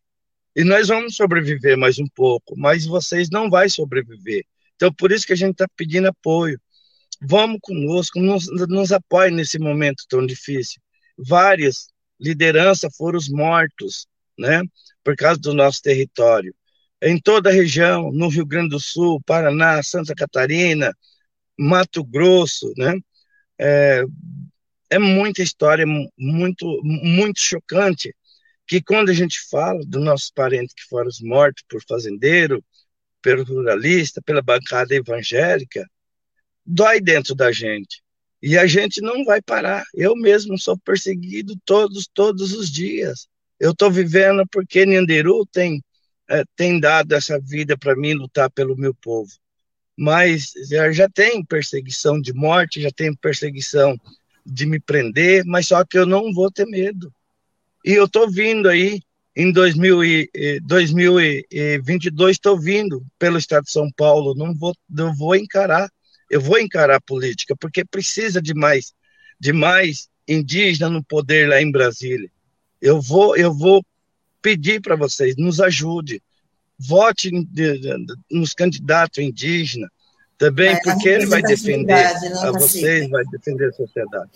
E 0.55 0.63
nós 0.63 0.89
vamos 0.89 1.15
sobreviver 1.15 1.77
mais 1.77 1.98
um 1.98 2.08
pouco, 2.08 2.55
mas 2.58 2.86
vocês 2.86 3.29
não 3.29 3.50
vão 3.50 3.70
sobreviver. 3.70 4.43
Então, 4.75 4.91
por 4.93 5.12
isso 5.12 5.25
que 5.25 5.34
a 5.34 5.38
gente 5.38 5.53
está 5.53 5.67
pedindo 5.77 6.08
apoio. 6.08 6.60
Vamos 7.22 7.60
conosco, 7.62 8.20
nos, 8.20 8.48
nos 8.67 8.91
apoie 8.91 9.29
nesse 9.31 9.60
momento 9.60 10.03
tão 10.10 10.25
difícil. 10.25 10.81
Várias 11.17 11.88
lideranças 12.20 12.96
foram 12.98 13.17
os 13.17 13.29
mortos, 13.29 14.08
né, 14.38 14.62
por 15.03 15.15
causa 15.15 15.39
do 15.39 15.53
nosso 15.53 15.81
território. 15.81 16.53
Em 17.01 17.20
toda 17.20 17.50
a 17.50 17.53
região, 17.53 18.12
no 18.12 18.27
Rio 18.27 18.46
Grande 18.46 18.70
do 18.70 18.79
Sul, 18.79 19.22
Paraná, 19.25 19.81
Santa 19.84 20.13
Catarina, 20.15 20.93
Mato 21.58 22.03
Grosso, 22.03 22.74
né, 22.77 23.00
é, 23.60 24.03
é 24.89 25.00
muita 25.00 25.41
história, 25.41 25.86
muito, 26.17 26.81
muito 26.84 27.39
chocante, 27.39 28.13
que 28.71 28.81
quando 28.81 29.09
a 29.09 29.13
gente 29.13 29.37
fala 29.49 29.83
dos 29.85 30.01
nossos 30.01 30.31
parentes 30.31 30.73
que 30.73 30.83
foram 30.83 31.09
mortos 31.23 31.61
por 31.67 31.83
fazendeiro, 31.83 32.63
pelo 33.21 33.43
ruralista, 33.43 34.21
pela 34.21 34.41
bancada 34.41 34.95
evangélica, 34.95 35.85
dói 36.65 37.01
dentro 37.01 37.35
da 37.35 37.51
gente. 37.51 38.01
E 38.41 38.57
a 38.57 38.65
gente 38.65 39.01
não 39.01 39.25
vai 39.25 39.41
parar. 39.41 39.83
Eu 39.93 40.15
mesmo 40.15 40.57
sou 40.57 40.77
perseguido 40.77 41.53
todos, 41.65 42.07
todos 42.13 42.53
os 42.53 42.71
dias. 42.71 43.27
Eu 43.59 43.71
estou 43.71 43.91
vivendo 43.91 44.47
porque 44.49 44.85
Nhanderu 44.85 45.45
tem, 45.47 45.83
é, 46.29 46.45
tem 46.55 46.79
dado 46.79 47.11
essa 47.11 47.37
vida 47.41 47.77
para 47.77 47.93
mim 47.93 48.13
lutar 48.13 48.49
pelo 48.49 48.77
meu 48.77 48.93
povo. 48.93 49.33
Mas 49.97 50.53
já, 50.69 50.89
já 50.93 51.09
tem 51.09 51.43
perseguição 51.43 52.21
de 52.21 52.31
morte, 52.31 52.79
já 52.79 52.89
tem 52.89 53.13
perseguição 53.13 53.99
de 54.45 54.65
me 54.65 54.79
prender, 54.79 55.43
mas 55.45 55.67
só 55.67 55.83
que 55.83 55.97
eu 55.97 56.05
não 56.05 56.31
vou 56.31 56.49
ter 56.49 56.65
medo. 56.65 57.13
E 57.83 57.93
eu 57.93 58.05
estou 58.05 58.29
vindo 58.29 58.69
aí, 58.69 59.01
em 59.35 59.51
2000 59.51 60.03
e, 60.03 60.59
2022, 60.61 62.31
estou 62.31 62.59
vindo 62.59 63.03
pelo 63.17 63.38
Estado 63.38 63.63
de 63.63 63.71
São 63.71 63.89
Paulo, 63.91 64.35
não 64.35 64.53
vou, 64.53 64.75
não 64.89 65.15
vou 65.15 65.35
encarar 65.35 65.89
eu 66.31 66.39
vou 66.39 66.57
encarar 66.57 66.95
a 66.95 67.01
política, 67.01 67.55
porque 67.57 67.83
precisa 67.83 68.41
de 68.41 68.53
mais, 68.53 68.93
de 69.38 69.51
mais 69.51 70.07
indígena 70.25 70.89
no 70.89 71.03
poder 71.03 71.50
lá 71.50 71.61
em 71.61 71.69
Brasília. 71.69 72.31
Eu 72.81 73.01
vou, 73.01 73.35
eu 73.35 73.53
vou 73.53 73.85
pedir 74.41 74.81
para 74.81 74.95
vocês, 74.95 75.35
nos 75.35 75.59
ajude, 75.59 76.23
vote 76.79 77.29
nos 78.31 78.53
candidatos 78.53 79.19
indígenas, 79.19 79.89
também, 80.38 80.69
é, 80.69 80.79
porque 80.81 81.09
ele 81.09 81.25
vai 81.27 81.41
defender 81.41 81.93
a 81.93 82.51
vocês, 82.51 83.09
vai 83.09 83.23
defender 83.25 83.67
a 83.67 83.73
sociedade. 83.73 84.31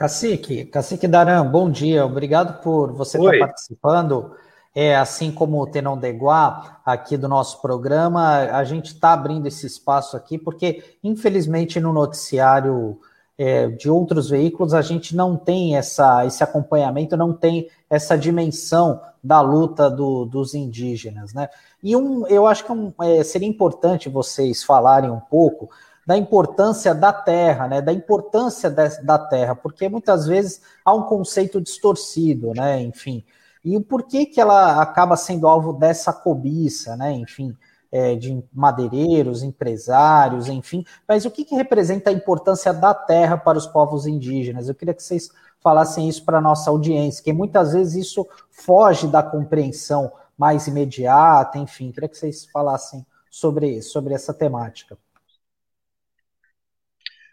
Cacique, 0.00 0.64
Cacique 0.64 1.06
Daran, 1.06 1.44
bom 1.44 1.70
dia, 1.70 2.06
obrigado 2.06 2.62
por 2.62 2.90
você 2.90 3.18
estar 3.18 3.38
participando. 3.38 4.32
É, 4.74 4.96
assim 4.96 5.30
como 5.30 5.60
o 5.60 5.66
Tenon 5.66 5.98
Deguá, 5.98 6.80
aqui 6.86 7.18
do 7.18 7.28
nosso 7.28 7.60
programa, 7.60 8.48
a 8.50 8.64
gente 8.64 8.94
está 8.94 9.12
abrindo 9.12 9.46
esse 9.46 9.66
espaço 9.66 10.16
aqui, 10.16 10.38
porque, 10.38 10.96
infelizmente, 11.04 11.78
no 11.78 11.92
noticiário 11.92 12.98
é, 13.36 13.66
de 13.66 13.90
outros 13.90 14.30
veículos, 14.30 14.72
a 14.72 14.80
gente 14.80 15.14
não 15.14 15.36
tem 15.36 15.76
essa, 15.76 16.24
esse 16.24 16.42
acompanhamento, 16.42 17.14
não 17.14 17.34
tem 17.34 17.68
essa 17.90 18.16
dimensão 18.16 19.02
da 19.22 19.42
luta 19.42 19.90
do, 19.90 20.24
dos 20.24 20.54
indígenas. 20.54 21.34
Né? 21.34 21.46
E 21.82 21.94
um, 21.94 22.26
eu 22.26 22.46
acho 22.46 22.64
que 22.64 22.72
um, 22.72 22.90
é, 23.02 23.22
seria 23.22 23.48
importante 23.48 24.08
vocês 24.08 24.62
falarem 24.62 25.10
um 25.10 25.20
pouco 25.20 25.68
da 26.10 26.16
importância 26.16 26.92
da 26.92 27.12
terra, 27.12 27.68
né, 27.68 27.80
da 27.80 27.92
importância 27.92 28.68
de, 28.68 29.00
da 29.04 29.16
terra, 29.16 29.54
porque 29.54 29.88
muitas 29.88 30.26
vezes 30.26 30.60
há 30.84 30.92
um 30.92 31.04
conceito 31.04 31.60
distorcido, 31.60 32.52
né, 32.52 32.82
enfim, 32.82 33.24
e 33.64 33.76
o 33.76 33.80
porquê 33.80 34.26
que 34.26 34.40
ela 34.40 34.82
acaba 34.82 35.16
sendo 35.16 35.46
alvo 35.46 35.72
dessa 35.72 36.12
cobiça, 36.12 36.96
né? 36.96 37.12
Enfim, 37.12 37.56
é, 37.92 38.16
de 38.16 38.42
madeireiros, 38.52 39.44
empresários, 39.44 40.48
enfim. 40.48 40.84
Mas 41.06 41.24
o 41.24 41.30
que, 41.30 41.44
que 41.44 41.54
representa 41.54 42.10
a 42.10 42.12
importância 42.12 42.72
da 42.72 42.92
terra 42.92 43.36
para 43.36 43.58
os 43.58 43.66
povos 43.66 44.04
indígenas? 44.06 44.68
Eu 44.68 44.74
queria 44.74 44.94
que 44.94 45.02
vocês 45.02 45.30
falassem 45.60 46.08
isso 46.08 46.24
para 46.24 46.38
a 46.38 46.40
nossa 46.40 46.70
audiência, 46.70 47.22
que 47.22 47.32
muitas 47.32 47.72
vezes 47.72 48.06
isso 48.06 48.26
foge 48.50 49.06
da 49.06 49.22
compreensão 49.22 50.10
mais 50.38 50.66
imediata, 50.66 51.58
enfim. 51.58 51.92
Queria 51.92 52.08
que 52.08 52.16
vocês 52.16 52.46
falassem 52.46 53.06
sobre, 53.30 53.80
sobre 53.82 54.14
essa 54.14 54.32
temática. 54.32 54.96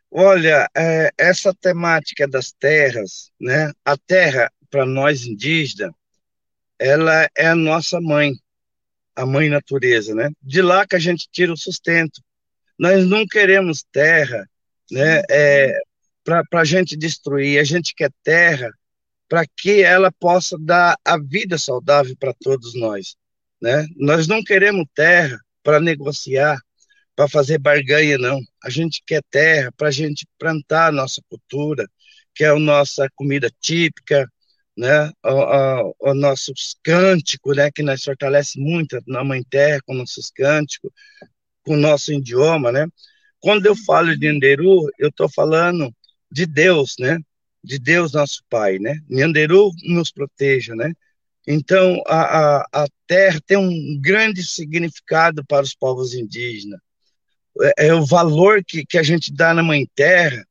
Olha, 0.09 0.69
é, 0.75 1.11
essa 1.17 1.53
temática 1.53 2.27
das 2.27 2.51
terras, 2.51 3.31
né? 3.39 3.71
A 3.83 3.97
terra 3.97 4.51
para 4.69 4.85
nós 4.85 5.25
indígenas 5.25 5.91
ela 6.79 7.27
é 7.35 7.47
a 7.47 7.55
nossa 7.55 7.99
mãe, 7.99 8.33
a 9.15 9.25
mãe 9.25 9.49
natureza, 9.49 10.13
né? 10.13 10.29
De 10.41 10.61
lá 10.61 10.85
que 10.85 10.95
a 10.95 10.99
gente 10.99 11.27
tira 11.31 11.51
o 11.51 11.57
sustento. 11.57 12.21
Nós 12.77 13.05
não 13.05 13.25
queremos 13.25 13.83
terra, 13.91 14.47
né? 14.91 15.23
É, 15.29 15.79
para 16.23 16.43
a 16.53 16.65
gente 16.65 16.95
destruir, 16.95 17.59
a 17.59 17.63
gente 17.63 17.95
quer 17.95 18.11
terra 18.23 18.71
para 19.27 19.45
que 19.45 19.81
ela 19.81 20.11
possa 20.11 20.57
dar 20.59 20.95
a 21.03 21.17
vida 21.17 21.57
saudável 21.57 22.15
para 22.17 22.33
todos 22.33 22.75
nós, 22.75 23.15
né? 23.61 23.85
Nós 23.95 24.27
não 24.27 24.43
queremos 24.43 24.85
terra 24.93 25.39
para 25.63 25.79
negociar, 25.79 26.59
para 27.17 27.27
fazer 27.27 27.57
barganha, 27.57 28.15
não. 28.19 28.39
A 28.63 28.69
gente 28.69 29.01
quer 29.05 29.23
terra 29.31 29.71
para 29.75 29.87
a 29.87 29.91
gente 29.91 30.27
plantar 30.37 30.89
a 30.89 30.91
nossa 30.91 31.19
cultura, 31.27 31.89
que 32.35 32.43
é 32.43 32.49
a 32.49 32.59
nossa 32.59 33.09
comida 33.15 33.51
típica, 33.59 34.31
né, 34.77 35.11
o, 35.25 36.11
o, 36.11 36.13
nosso 36.13 36.53
cântico, 36.83 37.55
né, 37.55 37.71
que 37.73 37.81
nós 37.81 38.03
fortalece 38.03 38.59
muito 38.59 39.01
na 39.07 39.23
Mãe 39.23 39.43
Terra 39.49 39.81
com 39.83 39.95
nossos 39.95 40.29
cânticos, 40.29 40.91
com 41.65 41.73
o 41.73 41.77
nosso 41.77 42.13
idioma, 42.13 42.71
né? 42.71 42.87
Quando 43.39 43.65
eu 43.65 43.75
falo 43.75 44.15
de 44.15 44.31
Nderu, 44.31 44.87
eu 44.99 45.09
estou 45.09 45.27
falando 45.29 45.91
de 46.31 46.45
Deus, 46.45 46.95
né? 46.99 47.17
De 47.63 47.79
Deus 47.79 48.13
nosso 48.13 48.43
Pai, 48.49 48.77
né? 48.79 48.99
Nderu 49.09 49.71
nos 49.85 50.11
proteja, 50.11 50.75
né? 50.75 50.93
Então, 51.47 52.01
a, 52.07 52.57
a, 52.57 52.83
a 52.83 52.87
terra 53.07 53.39
tem 53.45 53.57
um 53.57 53.99
grande 53.99 54.43
significado 54.43 55.43
para 55.45 55.63
os 55.63 55.73
povos 55.73 56.13
indígenas. 56.13 56.79
É, 57.77 57.87
é 57.87 57.93
o 57.93 58.05
valor 58.05 58.63
que, 58.65 58.85
que 58.85 58.97
a 58.97 59.03
gente 59.03 59.33
dá 59.33 59.53
na 59.53 59.63
Mãe 59.63 59.87
Terra. 59.95 60.45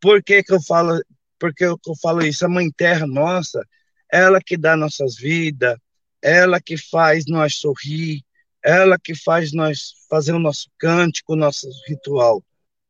Por 0.00 0.22
que, 0.22 0.42
que 0.42 0.52
eu 0.52 0.62
falo 0.62 1.00
porque 1.40 1.64
eu, 1.64 1.80
eu 1.86 1.96
falo 1.96 2.22
isso, 2.22 2.44
a 2.44 2.48
mãe 2.48 2.70
terra 2.70 3.06
nossa, 3.06 3.66
ela 4.12 4.40
que 4.40 4.56
dá 4.56 4.76
nossas 4.76 5.16
vidas, 5.16 5.76
ela 6.22 6.60
que 6.60 6.76
faz 6.76 7.24
nós 7.26 7.54
sorrir, 7.54 8.22
ela 8.62 8.98
que 8.98 9.14
faz 9.14 9.52
nós 9.52 9.94
fazer 10.08 10.34
o 10.34 10.38
nosso 10.38 10.68
cântico, 10.78 11.32
o 11.32 11.36
nosso 11.36 11.66
ritual. 11.88 12.44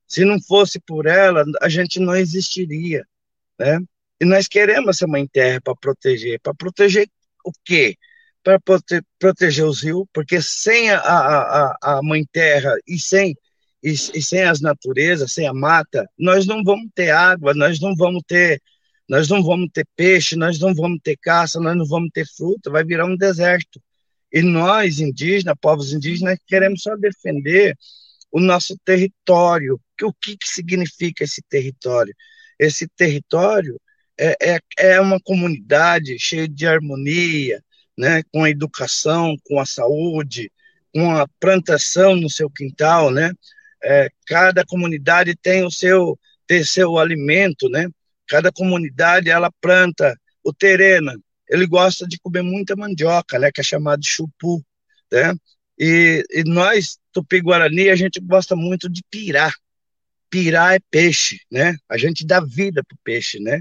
Se 0.09 0.25
não 0.25 0.43
fosse 0.43 0.81
por 0.81 1.07
ela, 1.07 1.45
a 1.63 1.69
gente 1.69 2.01
não 2.01 2.17
existiria, 2.17 3.07
né? 3.57 3.79
E 4.21 4.25
nós 4.25 4.49
queremos 4.49 4.97
essa 4.97 5.07
mãe 5.07 5.27
terra 5.29 5.61
para 5.63 5.77
proteger, 5.77 6.41
para 6.41 6.53
proteger 6.53 7.09
o 7.45 7.53
quê? 7.65 7.97
Para 8.43 8.59
prote 8.59 9.01
proteger 9.19 9.65
os 9.65 9.83
rios, 9.83 10.05
porque 10.13 10.43
sem 10.43 10.91
a, 10.91 10.99
a, 10.99 11.77
a 11.81 12.03
mãe 12.03 12.27
terra 12.33 12.75
e 12.87 12.99
sem 12.99 13.37
e, 13.83 13.91
e 13.91 14.23
sem 14.23 14.43
as 14.43 14.61
naturezas, 14.61 15.33
sem 15.33 15.47
a 15.47 15.55
mata, 15.55 16.09
nós 16.19 16.47
não 16.47 16.63
vamos 16.63 16.91
ter 16.95 17.11
água, 17.11 17.55
nós 17.55 17.81
não 17.81 17.95
vamos 17.97 18.23
ter 18.27 18.61
nós 19.09 19.29
não 19.29 19.43
vamos 19.43 19.71
ter 19.75 19.85
peixe, 19.97 20.37
nós 20.37 20.61
não 20.61 20.73
vamos 20.73 21.01
ter 21.03 21.17
caça, 21.17 21.59
nós 21.59 21.77
não 21.77 21.85
vamos 21.85 22.11
ter 22.15 22.25
fruta, 22.25 22.71
vai 22.71 22.85
virar 22.85 23.07
um 23.07 23.17
deserto. 23.17 23.83
E 24.33 24.41
nós, 24.41 25.01
indígenas, 25.01 25.57
povos 25.61 25.93
indígenas, 25.93 26.39
queremos 26.47 26.83
só 26.83 26.95
defender 26.95 27.77
o 28.31 28.39
nosso 28.39 28.79
território. 28.85 29.81
O 30.01 30.13
que, 30.13 30.37
que 30.37 30.49
significa 30.49 31.25
esse 31.25 31.43
território? 31.49 32.15
Esse 32.57 32.87
território 32.87 33.81
é, 34.17 34.37
é, 34.41 34.61
é 34.79 35.01
uma 35.01 35.19
comunidade 35.19 36.17
cheia 36.17 36.47
de 36.47 36.65
harmonia, 36.65 37.61
né, 37.99 38.23
com 38.33 38.45
a 38.45 38.51
educação, 38.51 39.35
com 39.45 39.59
a 39.59 39.67
saúde, 39.67 40.53
com 40.95 41.11
a 41.11 41.27
plantação 41.41 42.15
no 42.15 42.31
seu 42.31 42.49
quintal, 42.49 43.11
né? 43.11 43.33
É, 43.83 44.09
cada 44.27 44.65
comunidade 44.65 45.35
tem 45.37 45.65
o 45.65 45.71
seu, 45.71 46.19
tem 46.47 46.65
seu 46.65 46.99
alimento, 46.99 47.69
né? 47.69 47.89
Cada 48.27 48.53
comunidade, 48.53 49.31
ela 49.31 49.51
planta 49.61 50.17
o 50.45 50.53
terena, 50.53 51.15
ele 51.49 51.67
gosta 51.67 52.07
de 52.07 52.19
comer 52.19 52.43
muita 52.43 52.77
mandioca, 52.77 53.39
né? 53.39 53.51
Que 53.53 53.61
é 53.61 53.65
chamado 53.65 54.05
chupu, 54.05 54.65
né? 55.13 55.35
E, 55.79 56.25
e 56.31 56.45
nós, 56.45 56.99
Tupi-Guarani, 57.13 57.89
a 57.89 57.97
gente 57.97 58.21
gosta 58.21 58.55
muito 58.55 58.89
de 58.89 59.03
pirá. 59.11 59.51
Pirá 60.29 60.75
é 60.75 60.79
peixe, 60.91 61.41
né? 61.51 61.77
A 61.89 61.99
gente 61.99 62.25
dá 62.25 62.41
vida 62.41 62.85
para 62.85 62.95
o 62.95 62.99
peixe, 63.03 63.41
né? 63.41 63.61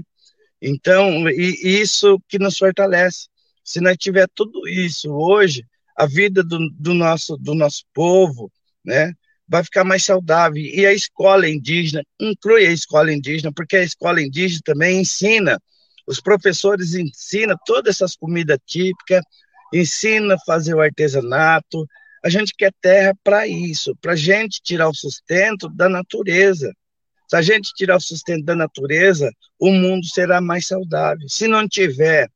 Então, 0.62 1.28
e, 1.28 1.80
isso 1.80 2.20
que 2.28 2.38
nos 2.38 2.58
fortalece. 2.58 3.28
Se 3.64 3.80
nós 3.80 3.96
tiver 3.96 4.28
tudo 4.34 4.68
isso 4.68 5.10
hoje, 5.12 5.64
a 5.96 6.06
vida 6.06 6.42
do, 6.42 6.58
do, 6.78 6.94
nosso, 6.94 7.36
do 7.36 7.54
nosso 7.54 7.84
povo, 7.92 8.52
né? 8.84 9.12
Vai 9.50 9.64
ficar 9.64 9.82
mais 9.82 10.04
saudável. 10.04 10.62
E 10.62 10.86
a 10.86 10.92
escola 10.92 11.48
indígena, 11.48 12.04
inclui 12.20 12.68
a 12.68 12.72
escola 12.72 13.12
indígena, 13.12 13.52
porque 13.52 13.76
a 13.76 13.82
escola 13.82 14.22
indígena 14.22 14.60
também 14.64 15.00
ensina, 15.00 15.60
os 16.06 16.20
professores 16.20 16.94
ensinam 16.94 17.56
todas 17.66 17.96
essas 17.96 18.14
comidas 18.14 18.58
típicas, 18.64 19.22
ensina 19.74 20.34
a 20.34 20.44
fazer 20.46 20.74
o 20.74 20.80
artesanato. 20.80 21.84
A 22.24 22.30
gente 22.30 22.54
quer 22.56 22.72
terra 22.80 23.12
para 23.24 23.46
isso, 23.48 23.96
para 24.00 24.12
a 24.12 24.16
gente 24.16 24.60
tirar 24.62 24.88
o 24.88 24.94
sustento 24.94 25.68
da 25.68 25.88
natureza. 25.88 26.72
Se 27.28 27.36
a 27.36 27.42
gente 27.42 27.72
tirar 27.74 27.96
o 27.96 28.00
sustento 28.00 28.44
da 28.44 28.54
natureza, 28.54 29.30
o 29.58 29.72
mundo 29.72 30.06
será 30.06 30.40
mais 30.40 30.66
saudável. 30.68 31.28
Se 31.28 31.48
não 31.48 31.68
tiver 31.68 32.28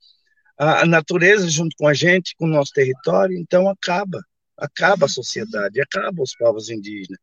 a 0.59 0.85
natureza 0.87 1.49
junto 1.49 1.77
com 1.77 1.87
a 1.87 1.95
gente, 1.95 2.35
com 2.37 2.47
o 2.47 2.51
nosso 2.51 2.73
território, 2.73 3.37
então 3.37 3.69
acaba. 3.69 4.21
Acaba 4.57 5.07
a 5.07 5.09
sociedade, 5.09 5.81
acaba 5.81 6.23
os 6.23 6.35
povos 6.37 6.71
indígenas. 6.71 7.19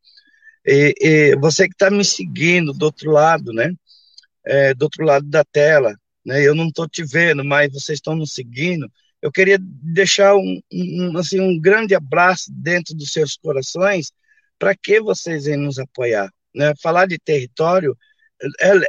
E, 0.65 0.93
e 1.01 1.35
você 1.37 1.67
que 1.67 1.73
está 1.73 1.89
me 1.89 2.03
seguindo 2.03 2.73
do 2.73 2.85
outro 2.85 3.11
lado, 3.11 3.53
né? 3.53 3.73
É, 4.45 4.73
do 4.73 4.83
outro 4.83 5.05
lado 5.05 5.25
da 5.27 5.43
tela, 5.43 5.95
né? 6.25 6.45
Eu 6.45 6.55
não 6.55 6.67
estou 6.67 6.87
te 6.87 7.03
vendo, 7.03 7.43
mas 7.43 7.71
vocês 7.71 7.97
estão 7.97 8.15
nos 8.15 8.33
seguindo. 8.33 8.91
Eu 9.21 9.31
queria 9.31 9.57
deixar 9.61 10.35
um, 10.35 10.61
um, 10.71 11.17
assim, 11.17 11.39
um 11.39 11.59
grande 11.59 11.93
abraço 11.95 12.51
dentro 12.51 12.95
dos 12.95 13.11
seus 13.11 13.37
corações 13.37 14.11
para 14.57 14.75
que 14.75 14.99
vocês 14.99 15.45
venham 15.45 15.61
nos 15.63 15.79
apoiar. 15.79 16.31
Né? 16.53 16.73
Falar 16.81 17.07
de 17.07 17.17
território, 17.19 17.97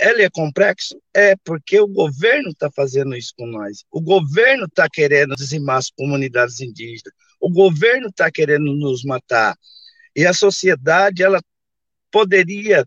ele 0.00 0.22
é 0.22 0.30
complexo? 0.30 1.00
É, 1.14 1.36
porque 1.44 1.78
o 1.78 1.86
governo 1.86 2.50
está 2.50 2.70
fazendo 2.70 3.14
isso 3.14 3.32
com 3.36 3.46
nós. 3.46 3.84
O 3.90 4.00
governo 4.00 4.64
está 4.64 4.88
querendo 4.88 5.34
dizimar 5.36 5.76
as 5.76 5.90
comunidades 5.90 6.60
indígenas. 6.60 7.12
O 7.42 7.50
governo 7.50 8.08
está 8.08 8.30
querendo 8.30 8.72
nos 8.72 9.04
matar. 9.04 9.56
E 10.14 10.24
a 10.24 10.32
sociedade, 10.32 11.24
ela 11.24 11.42
poderia 12.10 12.86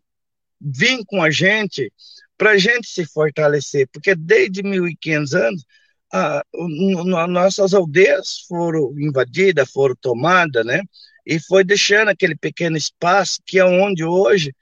vir 0.61 1.03
com 1.05 1.21
a 1.21 1.29
gente 1.29 1.91
para 2.37 2.51
a 2.51 2.57
gente 2.57 2.87
se 2.87 3.05
fortalecer, 3.05 3.87
porque 3.91 4.15
desde 4.15 4.63
1500 4.63 5.33
anos, 5.33 5.65
a, 6.11 6.39
a, 6.39 7.27
nossas 7.27 7.73
aldeias 7.73 8.45
foram 8.47 8.97
invadidas, 8.97 9.69
foram 9.71 9.95
tomadas, 9.99 10.65
né? 10.65 10.81
E 11.25 11.39
foi 11.39 11.63
deixando 11.63 12.09
aquele 12.09 12.35
pequeno 12.35 12.77
espaço 12.77 13.41
que 13.45 13.59
é 13.59 13.65
onde 13.65 14.05
hoje 14.05 14.53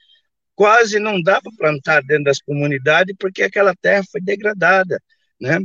quase 0.56 0.98
não 0.98 1.22
dá 1.22 1.40
para 1.40 1.52
plantar 1.56 2.02
dentro 2.02 2.24
das 2.24 2.40
comunidades, 2.40 3.14
porque 3.18 3.42
aquela 3.42 3.74
terra 3.76 4.04
foi 4.10 4.20
degradada, 4.20 5.00
né? 5.40 5.60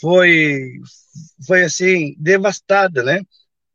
Foi, 0.00 0.72
foi 1.46 1.64
assim, 1.64 2.14
devastada, 2.18 3.02
né? 3.02 3.20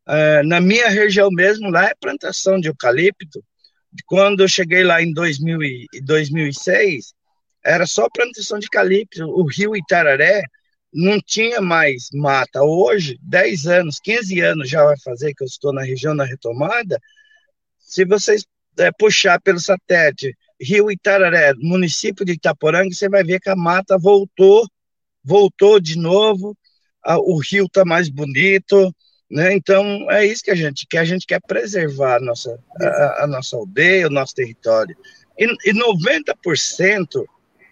Uh, 0.08 0.42
na 0.48 0.62
minha 0.62 0.88
região 0.90 1.30
mesmo, 1.30 1.70
lá 1.70 1.88
é 1.88 1.94
plantação 2.00 2.60
de 2.60 2.70
eucalipto. 2.70 3.44
Quando 4.06 4.42
eu 4.42 4.48
cheguei 4.48 4.84
lá 4.84 5.02
em 5.02 5.12
2000 5.12 5.62
e, 5.64 5.88
2006, 6.02 7.14
era 7.64 7.86
só 7.86 8.08
plantação 8.10 8.58
de 8.58 8.68
eucalipto. 8.68 9.26
O 9.26 9.46
rio 9.46 9.76
Itararé 9.76 10.44
não 10.94 11.20
tinha 11.20 11.60
mais 11.60 12.08
mata. 12.14 12.64
Hoje, 12.64 13.18
10 13.22 13.68
anos, 13.68 14.00
15 14.00 14.40
anos 14.40 14.70
já 14.70 14.84
vai 14.86 14.96
fazer 15.04 15.34
que 15.34 15.44
eu 15.44 15.48
estou 15.48 15.74
na 15.74 15.84
região 15.84 16.16
da 16.16 16.24
retomada. 16.24 16.98
Se 17.78 18.06
vocês 18.06 18.46
é, 18.78 18.92
puxar 18.92 19.42
pelo 19.42 19.60
satélite 19.60 20.36
Rio 20.60 20.90
Itararé, 20.90 21.54
município 21.56 22.26
de 22.26 22.34
Itaporanga, 22.34 22.94
você 22.94 23.10
vai 23.10 23.24
ver 23.24 23.40
que 23.40 23.50
a 23.50 23.56
mata 23.56 23.98
voltou, 23.98 24.66
voltou 25.24 25.80
de 25.80 25.98
novo, 25.98 26.58
a, 27.04 27.18
o 27.20 27.38
rio 27.38 27.66
está 27.66 27.86
mais 27.86 28.10
bonito, 28.10 28.94
né? 29.30 29.54
Então 29.54 30.10
é 30.12 30.26
isso 30.26 30.44
que 30.44 30.52
a 30.52 30.56
gente 30.56 30.88
quer, 30.88 31.00
a 31.00 31.06
gente 31.06 31.26
quer 31.26 31.42
preservar 31.42 32.18
a 32.18 32.20
nossa, 32.20 32.60
a, 32.82 33.24
a 33.24 33.28
nossa 33.28 33.56
aldeia, 33.56 34.08
o 34.08 34.12
nosso 34.12 34.34
território. 34.34 34.96
E, 35.38 35.46
e 35.70 35.74
90% 35.74 37.26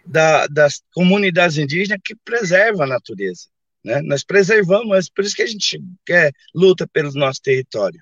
da, 0.05 0.45
das 0.47 0.81
comunidades 0.93 1.57
indígenas 1.57 2.01
que 2.03 2.15
preservam 2.15 2.83
a 2.83 2.87
natureza. 2.87 3.47
Né? 3.83 4.01
Nós 4.01 4.23
preservamos, 4.23 5.09
por 5.09 5.23
isso 5.23 5.35
que 5.35 5.43
a 5.43 5.47
gente 5.47 5.81
quer 6.05 6.31
luta 6.53 6.87
pelo 6.87 7.11
nosso 7.13 7.41
território. 7.41 8.01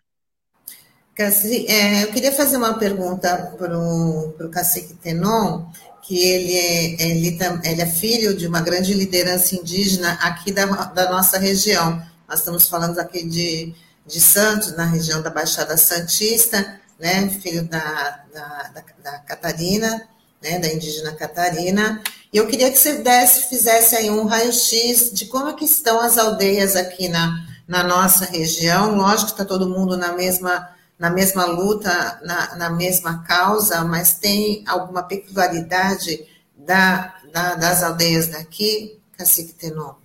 Cassi, 1.16 1.68
é, 1.68 2.04
eu 2.04 2.08
queria 2.08 2.32
fazer 2.32 2.58
uma 2.58 2.74
pergunta 2.80 3.54
para 3.58 3.78
o 3.78 4.50
cacique 4.50 4.96
Tenon, 4.96 5.66
que 6.02 6.18
ele 6.18 6.54
é, 6.54 7.02
ele, 7.04 7.38
ele 7.64 7.82
é, 7.82 7.86
filho 7.86 8.36
de 8.36 8.48
uma 8.48 8.62
grande 8.62 8.94
liderança 8.94 9.56
indígena 9.56 10.14
aqui 10.22 10.52
da, 10.52 10.66
da 10.66 11.12
nossa 11.12 11.38
região. 11.38 12.02
Nós 12.28 12.40
estamos 12.40 12.68
falando 12.68 13.00
aqui 13.00 13.26
de, 13.26 13.74
de 14.06 14.20
Santos, 14.20 14.76
na 14.76 14.86
região 14.86 15.22
da 15.22 15.30
Baixada 15.30 15.78
Santista, 15.78 16.80
né, 17.00 17.30
filho 17.30 17.64
da, 17.64 18.24
da, 18.34 18.72
da, 18.74 18.84
da 19.04 19.20
Catarina, 19.20 20.08
né, 20.42 20.60
da 20.60 20.68
indígena 20.68 21.14
Catarina. 21.14 22.02
E 22.32 22.38
eu 22.38 22.48
queria 22.48 22.72
que 22.72 22.78
você 22.78 22.96
desse, 22.96 23.50
fizesse 23.50 23.96
aí 23.96 24.10
um 24.10 24.26
raio-x 24.26 25.12
de 25.14 25.26
como 25.26 25.50
é 25.50 25.54
que 25.54 25.66
estão 25.66 26.00
as 26.00 26.18
aldeias 26.18 26.76
aqui 26.76 27.08
na, 27.08 27.46
na 27.68 27.84
nossa 27.84 28.26
região. 28.26 28.96
Lógico 28.96 29.28
que 29.28 29.32
está 29.42 29.46
todo 29.46 29.70
mundo 29.70 29.98
na 29.98 30.14
mesma 30.14 30.70
na 30.98 31.10
mesma 31.10 31.44
luta, 31.46 32.22
na, 32.24 32.56
na 32.56 32.70
mesma 32.70 33.24
causa, 33.24 33.84
mas 33.84 34.14
tem 34.14 34.64
alguma 34.66 35.04
peculiaridade 35.04 36.26
da, 36.56 37.16
da, 37.32 37.56
das 37.56 37.84
aldeias 37.84 38.28
daqui, 38.28 39.02
Cacique 39.18 39.54
Tenon? 39.54 40.03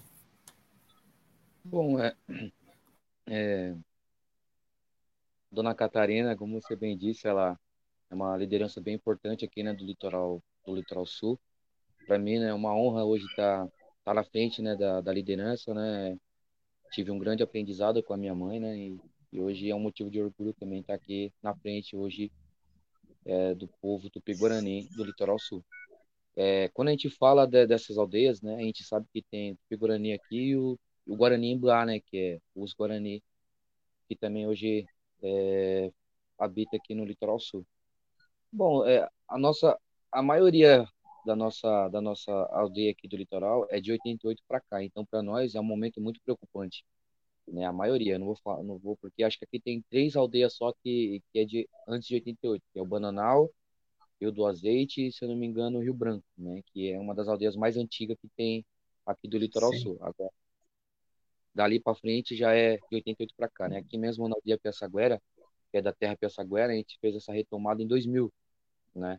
Bom, 1.70 1.98
é, 2.00 2.14
é, 3.26 3.76
Dona 5.50 5.74
Catarina, 5.74 6.36
como 6.36 6.60
você 6.60 6.74
bem 6.74 6.96
disse, 6.96 7.28
ela 7.28 7.58
é 8.10 8.14
uma 8.14 8.36
liderança 8.36 8.80
bem 8.80 8.94
importante 8.94 9.44
aqui 9.44 9.62
né, 9.62 9.72
do 9.72 9.84
litoral 9.84 10.42
do 10.64 10.74
litoral 10.74 11.06
sul. 11.06 11.38
Para 12.06 12.18
mim 12.18 12.38
né, 12.38 12.48
é 12.48 12.54
uma 12.54 12.74
honra 12.74 13.04
hoje 13.04 13.24
estar 13.26 13.66
tá, 13.66 13.72
tá 14.04 14.14
na 14.14 14.24
frente 14.24 14.60
né, 14.62 14.76
da, 14.76 15.00
da 15.00 15.12
liderança, 15.12 15.74
né? 15.74 16.18
Tive 16.92 17.10
um 17.10 17.18
grande 17.18 17.42
aprendizado 17.42 18.02
com 18.02 18.14
a 18.14 18.16
minha 18.16 18.34
mãe, 18.34 18.58
né? 18.60 18.76
E 18.76 19.00
e 19.32 19.40
hoje 19.40 19.70
é 19.70 19.74
um 19.74 19.80
motivo 19.80 20.10
de 20.10 20.20
orgulho 20.20 20.54
também 20.54 20.80
estar 20.80 20.94
aqui 20.94 21.32
na 21.42 21.54
frente 21.54 21.94
hoje 21.94 22.32
é, 23.26 23.54
do 23.54 23.68
povo 23.80 24.08
tupi-guarani 24.08 24.88
do 24.96 25.04
litoral 25.04 25.38
sul. 25.38 25.62
É, 26.34 26.68
quando 26.68 26.88
a 26.88 26.90
gente 26.92 27.10
fala 27.10 27.46
de, 27.46 27.66
dessas 27.66 27.98
aldeias, 27.98 28.40
né, 28.40 28.54
a 28.56 28.60
gente 28.60 28.84
sabe 28.84 29.06
que 29.12 29.22
tem 29.22 29.54
tupi-guarani 29.56 30.14
aqui 30.14 30.50
e 30.50 30.56
o, 30.56 30.78
o 31.08 31.16
Guarani 31.16 31.52
Emblá, 31.52 31.84
né, 31.84 32.00
que 32.00 32.18
é 32.18 32.40
os 32.54 32.72
Guarani, 32.74 33.22
que 34.08 34.14
também 34.14 34.46
hoje 34.46 34.86
é, 35.22 35.90
habita 36.38 36.76
aqui 36.76 36.94
no 36.94 37.04
litoral 37.04 37.40
sul. 37.40 37.66
Bom, 38.52 38.86
é, 38.86 39.08
a 39.28 39.38
nossa, 39.38 39.78
a 40.12 40.22
maioria 40.22 40.86
da 41.26 41.34
nossa, 41.34 41.88
da 41.88 42.00
nossa 42.00 42.32
aldeia 42.52 42.92
aqui 42.92 43.08
do 43.08 43.16
litoral 43.16 43.66
é 43.70 43.80
de 43.80 43.92
88 43.92 44.42
para 44.46 44.60
cá, 44.60 44.82
então 44.82 45.04
para 45.04 45.22
nós 45.22 45.54
é 45.54 45.60
um 45.60 45.64
momento 45.64 46.00
muito 46.00 46.20
preocupante 46.22 46.84
né? 47.52 47.64
A 47.64 47.72
maioria, 47.72 48.18
não 48.18 48.26
vou 48.26 48.36
falar, 48.36 48.62
não 48.62 48.78
vou, 48.78 48.96
porque 48.96 49.22
acho 49.22 49.38
que 49.38 49.44
aqui 49.44 49.60
tem 49.60 49.82
três 49.90 50.16
aldeias 50.16 50.54
só 50.54 50.72
que, 50.82 51.22
que 51.32 51.38
é 51.40 51.44
de 51.44 51.68
antes 51.86 52.08
de 52.08 52.14
88, 52.14 52.62
que 52.72 52.78
é 52.78 52.82
o 52.82 52.86
Bananal, 52.86 53.50
Rio 54.20 54.32
do 54.32 54.46
Azeite 54.46 55.06
e, 55.06 55.12
se 55.12 55.24
eu 55.24 55.28
não 55.28 55.36
me 55.36 55.46
engano, 55.46 55.78
o 55.78 55.82
Rio 55.82 55.94
Branco, 55.94 56.24
né? 56.36 56.62
Que 56.66 56.90
é 56.92 56.98
uma 56.98 57.14
das 57.14 57.28
aldeias 57.28 57.56
mais 57.56 57.76
antigas 57.76 58.16
que 58.20 58.28
tem 58.36 58.64
aqui 59.06 59.28
do 59.28 59.38
litoral 59.38 59.72
Sim. 59.72 59.80
sul. 59.80 59.98
Agora, 60.00 60.30
dali 61.58 61.80
para 61.80 61.94
frente 61.96 62.36
já 62.36 62.54
é 62.54 62.76
de 62.76 62.96
88 62.96 63.34
para 63.36 63.48
cá, 63.48 63.68
né? 63.68 63.78
Aqui 63.78 63.98
mesmo 63.98 64.28
na 64.28 64.36
aldeia 64.36 64.56
Piaçaguera, 64.58 65.20
que 65.72 65.78
é 65.78 65.82
da 65.82 65.92
terra 65.92 66.16
Piaçaguera, 66.16 66.72
a 66.72 66.76
gente 66.76 66.96
fez 67.00 67.16
essa 67.16 67.32
retomada 67.32 67.82
em 67.82 67.86
2000, 67.88 68.32
né? 68.94 69.18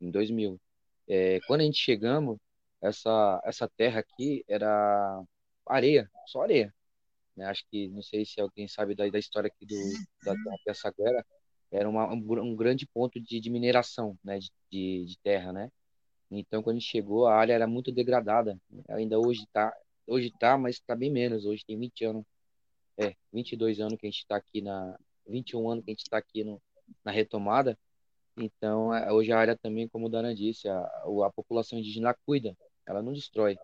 Em 0.00 0.10
2000. 0.10 0.60
É, 1.08 1.40
quando 1.46 1.60
a 1.62 1.64
gente 1.64 1.78
chegamos, 1.78 2.38
essa 2.80 3.40
essa 3.44 3.68
terra 3.68 4.00
aqui 4.00 4.44
era 4.48 5.22
areia, 5.66 6.10
só 6.26 6.42
areia. 6.42 6.74
Né? 7.36 7.46
Acho 7.46 7.64
que, 7.70 7.88
não 7.90 8.02
sei 8.02 8.24
se 8.26 8.40
alguém 8.40 8.66
sabe 8.68 8.94
da, 8.96 9.08
da 9.08 9.18
história 9.18 9.48
aqui 9.48 9.64
do, 9.64 9.76
da, 10.24 10.34
da 10.34 10.58
Piaçaguera, 10.64 11.24
era 11.70 11.88
uma, 11.88 12.12
um, 12.12 12.22
um, 12.42 12.56
grande 12.56 12.86
ponto 12.86 13.20
de, 13.20 13.40
de 13.40 13.50
mineração 13.50 14.18
né? 14.24 14.38
De, 14.40 14.50
de, 14.70 15.04
de, 15.06 15.18
terra, 15.20 15.52
né? 15.52 15.70
Então, 16.30 16.62
quando 16.62 16.76
a 16.76 16.80
gente 16.80 16.90
chegou, 16.90 17.26
a 17.26 17.36
área 17.36 17.52
era 17.54 17.66
muito 17.68 17.92
degradada. 17.92 18.58
Ainda 18.88 19.18
hoje 19.20 19.44
está, 19.44 19.72
hoje 20.06 20.30
tá, 20.38 20.56
mas 20.58 20.76
está 20.76 20.94
bem 20.94 21.10
menos. 21.10 21.44
Hoje 21.44 21.64
tem 21.64 21.78
20 21.78 22.04
anos, 22.04 22.24
é, 22.98 23.14
22 23.32 23.80
anos 23.80 23.98
que 23.98 24.06
a 24.06 24.10
gente 24.10 24.20
está 24.20 24.36
aqui 24.36 24.60
na, 24.60 24.98
21 25.26 25.70
anos 25.70 25.84
que 25.84 25.90
a 25.90 25.94
gente 25.94 26.02
está 26.02 26.18
aqui 26.18 26.44
no, 26.44 26.60
na 27.04 27.12
retomada. 27.12 27.78
Então, 28.36 28.94
é, 28.94 29.12
hoje 29.12 29.32
a 29.32 29.38
área 29.38 29.56
também, 29.56 29.88
como 29.88 30.06
o 30.06 30.08
Dana 30.08 30.34
disse, 30.34 30.68
a, 30.68 30.80
a 30.80 31.30
população 31.34 31.78
indígena 31.78 32.14
cuida, 32.26 32.56
ela 32.86 33.02
não 33.02 33.12
destrói. 33.12 33.58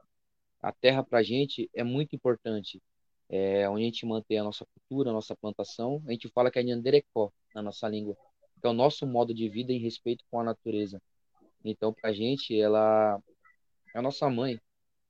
A 0.61 0.73
terra 0.73 1.03
para 1.03 1.21
a 1.21 1.23
gente 1.23 1.71
é 1.75 1.85
muito 1.85 2.15
importante 2.17 2.83
é, 3.29 3.69
onde 3.69 3.83
a 3.83 3.85
gente 3.85 4.07
mantém 4.07 4.39
a 4.39 4.45
nossa 4.45 4.67
cultura, 4.67 5.11
a 5.11 5.13
nossa 5.13 5.37
plantação. 5.37 6.03
A 6.07 6.13
gente 6.13 6.29
fala 6.29 6.51
que 6.51 6.59
é 6.59 6.63
Nhanderecó 6.63 7.33
na 7.55 7.63
nossa 7.63 7.89
língua, 7.89 8.17
que 8.61 8.67
é 8.67 8.71
o 8.71 8.73
nosso 8.73 9.07
modo 9.07 9.35
de 9.35 9.49
vida 9.49 9.73
em 9.73 9.79
respeito 9.79 10.25
com 10.31 10.41
a 10.41 10.45
natureza. 10.45 11.01
Então, 11.65 11.93
para 11.93 12.11
a 12.11 12.13
gente, 12.13 12.59
ela 12.59 13.21
é 13.95 13.99
a 13.99 14.03
nossa 14.03 14.29
mãe, 14.31 14.61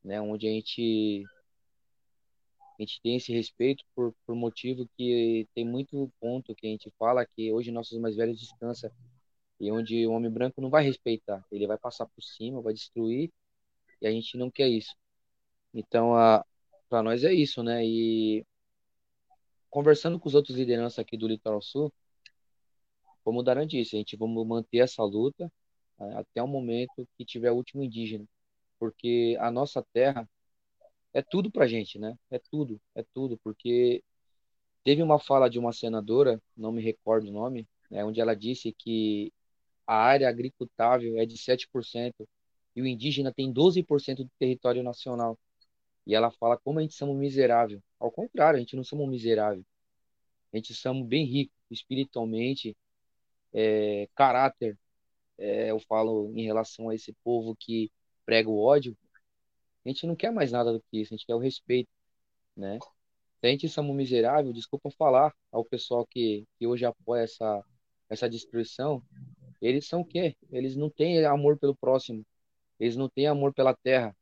né? 0.04 0.20
onde 0.20 0.46
a 0.46 0.50
gente, 0.50 1.24
a 2.78 2.82
gente 2.82 3.00
tem 3.02 3.16
esse 3.16 3.32
respeito 3.32 3.84
por, 3.94 4.14
por 4.26 4.34
motivo 4.34 4.88
que 4.96 5.48
tem 5.54 5.64
muito 5.64 6.10
ponto 6.20 6.54
que 6.54 6.66
a 6.66 6.70
gente 6.70 6.90
fala 6.98 7.26
que 7.26 7.52
hoje 7.52 7.70
nossos 7.70 7.98
mais 7.98 8.16
velhos 8.16 8.38
descansam 8.38 8.90
e 9.60 9.70
onde 9.72 10.06
o 10.06 10.12
homem 10.12 10.30
branco 10.30 10.60
não 10.60 10.70
vai 10.70 10.84
respeitar, 10.84 11.44
ele 11.50 11.66
vai 11.66 11.76
passar 11.78 12.06
por 12.06 12.22
cima, 12.22 12.62
vai 12.62 12.72
destruir, 12.72 13.30
e 14.00 14.06
a 14.06 14.10
gente 14.10 14.36
não 14.36 14.50
quer 14.50 14.68
isso. 14.68 14.94
Então, 15.74 16.12
para 16.88 17.02
nós 17.02 17.24
é 17.24 17.32
isso, 17.32 17.62
né? 17.62 17.84
E 17.84 18.46
conversando 19.70 20.18
com 20.18 20.28
os 20.28 20.34
outros 20.34 20.56
lideranças 20.56 20.98
aqui 21.00 21.16
do 21.16 21.28
Litoral 21.28 21.60
Sul, 21.60 21.92
como 23.24 23.40
o 23.40 23.42
Daran 23.42 23.66
disse, 23.66 23.96
a 23.96 23.98
gente 23.98 24.16
vamos 24.16 24.46
manter 24.46 24.78
essa 24.78 25.02
luta 25.04 25.52
né, 25.98 26.16
até 26.16 26.42
o 26.42 26.48
momento 26.48 27.06
que 27.16 27.24
tiver 27.24 27.50
o 27.50 27.56
último 27.56 27.82
indígena, 27.82 28.24
porque 28.78 29.36
a 29.40 29.50
nossa 29.50 29.82
terra 29.92 30.28
é 31.12 31.22
tudo 31.22 31.50
pra 31.50 31.66
gente, 31.66 31.98
né? 31.98 32.16
É 32.30 32.38
tudo, 32.38 32.80
é 32.94 33.04
tudo, 33.14 33.38
porque 33.42 34.02
teve 34.84 35.02
uma 35.02 35.18
fala 35.18 35.48
de 35.50 35.58
uma 35.58 35.72
senadora, 35.72 36.40
não 36.56 36.72
me 36.72 36.82
recordo 36.82 37.28
o 37.28 37.32
nome, 37.32 37.68
né, 37.90 38.04
onde 38.04 38.20
ela 38.20 38.34
disse 38.34 38.72
que 38.72 39.32
a 39.86 39.96
área 39.96 40.28
agricultável 40.28 41.18
é 41.18 41.26
de 41.26 41.38
7% 41.38 42.28
e 42.76 42.82
o 42.82 42.86
indígena 42.86 43.32
tem 43.32 43.52
12% 43.52 44.24
do 44.24 44.30
território 44.38 44.82
nacional. 44.82 45.38
E 46.06 46.14
ela 46.14 46.30
fala 46.30 46.58
como 46.58 46.78
a 46.78 46.82
gente 46.82 46.94
somos 46.94 47.16
miserável. 47.18 47.82
Ao 47.98 48.10
contrário, 48.10 48.56
a 48.58 48.60
gente 48.60 48.76
não 48.76 48.84
somos 48.84 49.08
miserável. 49.08 49.64
A 50.52 50.56
gente 50.56 50.74
somos 50.74 51.06
bem 51.06 51.24
rico 51.26 51.52
espiritualmente, 51.70 52.76
é, 53.52 54.08
caráter. 54.14 54.78
É, 55.38 55.70
eu 55.70 55.80
falo 55.80 56.32
em 56.36 56.44
relação 56.44 56.88
a 56.88 56.94
esse 56.94 57.12
povo 57.24 57.56
que 57.56 57.90
prega 58.28 58.50
o 58.50 58.62
ódio. 58.62 58.94
A 59.86 59.88
gente 59.88 60.06
não 60.06 60.14
quer 60.14 60.30
mais 60.30 60.52
nada 60.52 60.70
do 60.70 60.82
que 60.82 61.00
isso. 61.00 61.14
A 61.14 61.16
gente 61.16 61.26
quer 61.26 61.34
o 61.34 61.38
respeito, 61.38 61.88
né? 62.54 62.78
Se 63.40 63.46
a 63.46 63.48
gente 63.48 63.66
somos 63.70 63.96
miserável, 63.96 64.52
desculpa 64.52 64.90
falar 64.90 65.34
ao 65.50 65.64
pessoal 65.64 66.06
que, 66.06 66.46
que 66.58 66.66
hoje 66.66 66.84
apoia 66.84 67.22
essa 67.22 67.64
essa 68.10 68.28
destruição. 68.28 69.02
Eles 69.62 69.86
são 69.86 70.00
o 70.00 70.04
quê? 70.04 70.36
Eles 70.50 70.76
não 70.76 70.90
têm 70.90 71.24
amor 71.24 71.58
pelo 71.58 71.74
próximo. 71.74 72.24
Eles 72.78 72.96
não 72.96 73.08
têm 73.08 73.26
amor 73.26 73.54
pela 73.54 73.74
terra. 73.74 74.14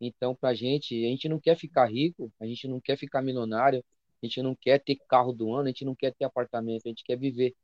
Então, 0.00 0.34
para 0.34 0.50
a 0.50 0.54
gente, 0.54 0.94
a 1.04 1.08
gente 1.08 1.28
não 1.28 1.40
quer 1.40 1.56
ficar 1.56 1.86
rico, 1.86 2.32
a 2.40 2.46
gente 2.46 2.66
não 2.68 2.80
quer 2.80 2.96
ficar 2.96 3.22
milionário, 3.22 3.84
a 4.22 4.26
gente 4.26 4.42
não 4.42 4.54
quer 4.54 4.80
ter 4.80 4.96
carro 5.08 5.32
do 5.32 5.52
ano, 5.52 5.64
a 5.64 5.68
gente 5.68 5.84
não 5.84 5.94
quer 5.94 6.12
ter 6.14 6.24
apartamento, 6.24 6.86
a 6.86 6.88
gente 6.88 7.04
quer 7.04 7.16
viver, 7.16 7.54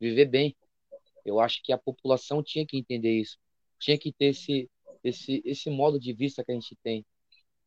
viver 0.00 0.26
bem. 0.26 0.56
Eu 1.24 1.38
acho 1.40 1.62
que 1.62 1.72
a 1.72 1.78
população 1.78 2.42
tinha 2.42 2.66
que 2.66 2.78
entender 2.78 3.12
isso, 3.12 3.38
tinha 3.78 3.98
que 3.98 4.12
ter 4.12 4.26
esse, 4.26 4.68
esse, 5.04 5.42
esse 5.44 5.70
modo 5.70 5.98
de 5.98 6.12
vista 6.12 6.44
que 6.44 6.52
a 6.52 6.54
gente 6.54 6.76
tem. 6.82 7.04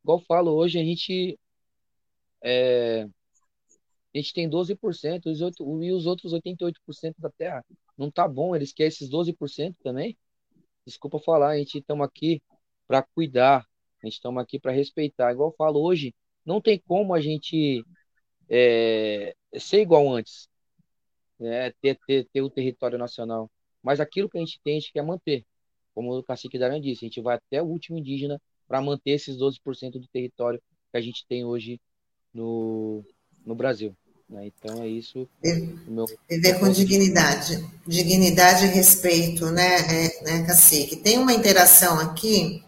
Igual 0.04 0.20
eu 0.20 0.26
falo, 0.26 0.52
hoje 0.52 0.80
a 0.80 0.84
gente 0.84 1.40
é, 2.44 3.08
a 4.16 4.18
gente 4.18 4.34
tem 4.34 4.50
12% 4.50 5.26
os 5.26 5.40
e 5.42 5.92
os 5.92 6.06
outros 6.06 6.34
88% 6.34 7.16
da 7.20 7.30
terra. 7.32 7.66
Não 7.98 8.10
tá 8.10 8.28
bom, 8.28 8.56
eles 8.56 8.72
querem 8.72 8.88
esses 8.88 9.10
12% 9.10 9.76
também? 9.84 10.18
Desculpa 10.86 11.20
falar, 11.20 11.50
a 11.50 11.58
gente 11.58 11.80
estamos 11.80 12.06
aqui 12.06 12.42
para 12.88 13.04
cuidar, 13.04 13.66
a 14.02 14.06
gente 14.06 14.16
estamos 14.16 14.42
aqui 14.42 14.60
para 14.60 14.72
respeitar. 14.72 15.32
Igual 15.34 15.50
eu 15.50 15.56
falo 15.58 15.82
hoje, 15.82 16.16
não 16.46 16.62
tem 16.62 16.80
como 16.88 17.14
a 17.14 17.20
gente 17.20 17.84
é, 18.50 19.36
ser 19.58 19.82
igual 19.82 20.08
antes, 20.10 20.48
né? 21.40 21.72
ter, 21.82 22.00
ter, 22.08 22.28
ter 22.32 22.42
o 22.42 22.50
território 22.50 22.98
nacional. 22.98 23.52
Mas 23.84 24.00
aquilo 24.00 24.30
que 24.30 24.38
a 24.38 24.42
gente 24.42 24.62
tem, 24.64 24.78
a 24.78 24.80
gente 24.80 24.94
quer 24.94 25.04
manter. 25.04 25.46
Como 25.96 26.16
o 26.16 26.24
cacique 26.24 26.60
Daran 26.60 26.82
disse, 26.82 27.06
a 27.06 27.08
gente 27.08 27.22
vai 27.22 27.38
até 27.38 27.62
o 27.62 27.66
último 27.66 27.98
indígena 27.98 28.40
para 28.68 28.82
manter 28.82 29.12
esses 29.12 29.38
12% 29.38 29.94
do 29.94 30.08
território 30.08 30.62
que 30.92 30.98
a 30.98 31.02
gente 31.02 31.26
tem 31.26 31.46
hoje 31.46 31.80
no, 32.34 33.02
no 33.46 33.56
Brasil. 33.56 33.96
Né? 34.30 34.48
Então 34.48 34.84
é 34.84 34.88
isso. 34.88 35.28
Meu... 35.88 36.06
Viver 36.30 36.60
com 36.60 36.70
dignidade, 36.70 37.66
dignidade 37.88 38.66
e 38.66 38.70
respeito, 38.70 39.50
né, 39.52 39.78
é, 39.78 40.24
né, 40.24 40.46
Cacique? 40.46 40.98
Tem 40.98 41.18
uma 41.18 41.34
interação 41.34 42.00
aqui 42.00 42.64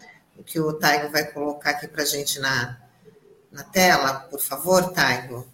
que 0.46 0.58
o 0.58 0.72
Taigo 0.72 1.10
vai 1.10 1.30
colocar 1.30 1.70
aqui 1.70 1.86
para 1.86 2.02
a 2.02 2.06
gente 2.06 2.38
na, 2.38 2.80
na 3.52 3.62
tela, 3.62 4.20
por 4.20 4.40
favor, 4.40 4.92
Taigo. 4.92 5.46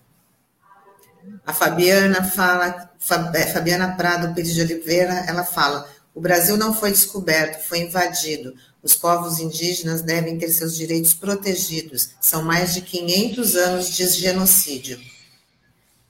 A 1.45 1.53
Fabiana 1.53 2.23
fala, 2.23 2.93
é, 3.35 3.47
Fabiana 3.47 3.97
Prado 3.97 4.35
Pires 4.35 4.55
de 4.55 4.61
Oliveira, 4.61 5.25
ela 5.27 5.43
fala: 5.43 5.89
o 6.15 6.21
Brasil 6.21 6.57
não 6.57 6.73
foi 6.73 6.93
descoberto, 6.93 7.67
foi 7.67 7.81
invadido. 7.81 8.55
Os 8.83 8.95
povos 8.95 9.41
indígenas 9.41 10.03
devem 10.03 10.39
ter 10.39 10.49
seus 10.51 10.77
direitos 10.77 11.13
protegidos. 11.13 12.11
São 12.21 12.43
mais 12.43 12.73
de 12.73 12.83
500 12.83 13.57
anos 13.57 13.91
de 13.91 14.07
genocídio. 14.07 15.01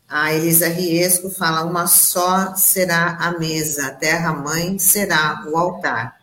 A 0.06 0.34
Elisa 0.34 0.68
Riesco 0.68 1.30
fala: 1.30 1.64
uma 1.64 1.86
só 1.86 2.54
será 2.54 3.16
a 3.16 3.38
mesa, 3.38 3.86
a 3.86 3.94
terra-mãe 3.94 4.78
será 4.78 5.44
o 5.48 5.56
altar. 5.56 6.20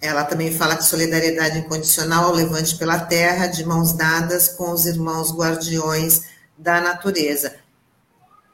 Ela 0.00 0.24
também 0.24 0.52
fala 0.52 0.76
que 0.76 0.84
solidariedade 0.84 1.58
incondicional 1.58 2.26
ao 2.26 2.34
levante 2.34 2.76
pela 2.76 3.00
terra, 3.00 3.46
de 3.46 3.64
mãos 3.64 3.94
dadas 3.94 4.48
com 4.48 4.70
os 4.70 4.84
irmãos 4.86 5.34
guardiões 5.34 6.22
da 6.56 6.80
natureza. 6.80 7.56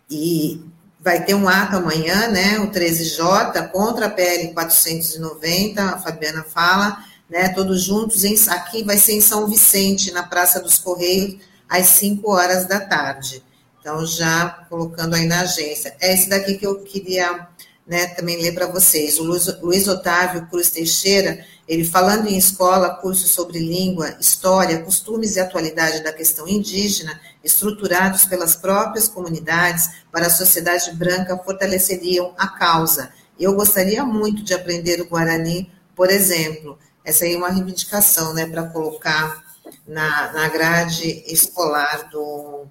E 0.08 0.64
vai 1.02 1.24
ter 1.24 1.34
um 1.34 1.48
ato 1.48 1.76
amanhã, 1.76 2.28
né, 2.28 2.58
o 2.60 2.70
13J, 2.70 3.68
contra 3.70 4.06
a 4.06 4.10
PL 4.10 4.52
490, 4.52 5.82
a 5.82 5.98
Fabiana 5.98 6.44
fala, 6.44 7.04
né, 7.28 7.48
todos 7.50 7.82
juntos, 7.82 8.24
em, 8.24 8.36
aqui 8.48 8.84
vai 8.84 8.98
ser 8.98 9.14
em 9.14 9.20
São 9.20 9.46
Vicente, 9.46 10.12
na 10.12 10.22
Praça 10.22 10.60
dos 10.60 10.78
Correios, 10.78 11.40
às 11.68 11.86
5 11.86 12.30
horas 12.30 12.66
da 12.66 12.80
tarde. 12.80 13.42
Então, 13.80 14.04
já 14.04 14.66
colocando 14.68 15.14
aí 15.14 15.26
na 15.26 15.40
agência. 15.40 15.96
É 16.00 16.12
esse 16.12 16.28
daqui 16.28 16.58
que 16.58 16.66
eu 16.66 16.80
queria 16.80 17.48
né, 17.86 18.08
também 18.08 18.36
ler 18.40 18.52
para 18.52 18.66
vocês. 18.66 19.18
O 19.18 19.24
Luiz, 19.24 19.46
Luiz 19.62 19.88
Otávio 19.88 20.46
Cruz 20.48 20.70
Teixeira, 20.70 21.44
ele 21.66 21.84
falando 21.84 22.26
em 22.26 22.36
escola, 22.36 22.96
curso 22.96 23.26
sobre 23.26 23.58
língua, 23.58 24.16
história, 24.20 24.82
costumes 24.82 25.36
e 25.36 25.40
atualidade 25.40 26.02
da 26.02 26.12
questão 26.12 26.46
indígena, 26.46 27.18
estruturados 27.42 28.24
pelas 28.24 28.54
próprias 28.54 29.08
comunidades 29.08 29.90
para 30.12 30.26
a 30.26 30.30
sociedade 30.30 30.92
branca, 30.94 31.38
fortaleceriam 31.38 32.34
a 32.36 32.48
causa. 32.48 33.12
Eu 33.38 33.54
gostaria 33.54 34.04
muito 34.04 34.42
de 34.42 34.52
aprender 34.52 35.00
o 35.00 35.08
Guarani, 35.08 35.72
por 35.96 36.10
exemplo. 36.10 36.78
Essa 37.04 37.24
aí 37.24 37.34
é 37.34 37.36
uma 37.36 37.48
reivindicação, 37.48 38.34
né, 38.34 38.46
para 38.46 38.64
colocar 38.64 39.42
na, 39.86 40.32
na 40.32 40.48
grade 40.48 41.24
escolar 41.26 42.08
do, 42.10 42.66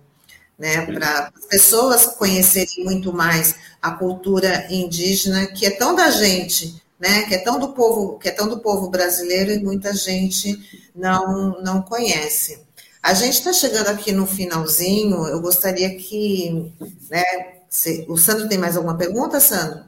né, 0.58 0.86
para 0.86 1.32
as 1.36 1.46
pessoas 1.46 2.06
conhecerem 2.06 2.84
muito 2.84 3.14
mais 3.14 3.56
a 3.82 3.92
cultura 3.92 4.68
indígena, 4.70 5.48
que 5.48 5.66
é 5.66 5.72
tão 5.72 5.96
da 5.96 6.12
gente, 6.12 6.82
né, 7.00 7.24
que 7.24 7.34
é 7.34 7.38
tão 7.38 7.58
do 7.58 7.70
povo, 7.70 8.20
que 8.20 8.28
é 8.28 8.32
tão 8.32 8.48
do 8.48 8.60
povo 8.60 8.90
brasileiro 8.90 9.52
e 9.52 9.64
muita 9.64 9.94
gente 9.94 10.90
não, 10.94 11.62
não 11.62 11.82
conhece. 11.82 12.62
A 13.02 13.14
gente 13.14 13.34
está 13.34 13.54
chegando 13.54 13.88
aqui 13.88 14.12
no 14.12 14.26
finalzinho, 14.26 15.26
eu 15.28 15.42
gostaria 15.42 15.96
que, 15.96 16.72
né, 17.10 17.24
se, 17.70 18.06
o 18.10 18.18
Sandro 18.18 18.48
tem 18.50 18.58
mais 18.58 18.76
alguma 18.76 18.98
pergunta, 18.98 19.40
Sandro? 19.40 19.86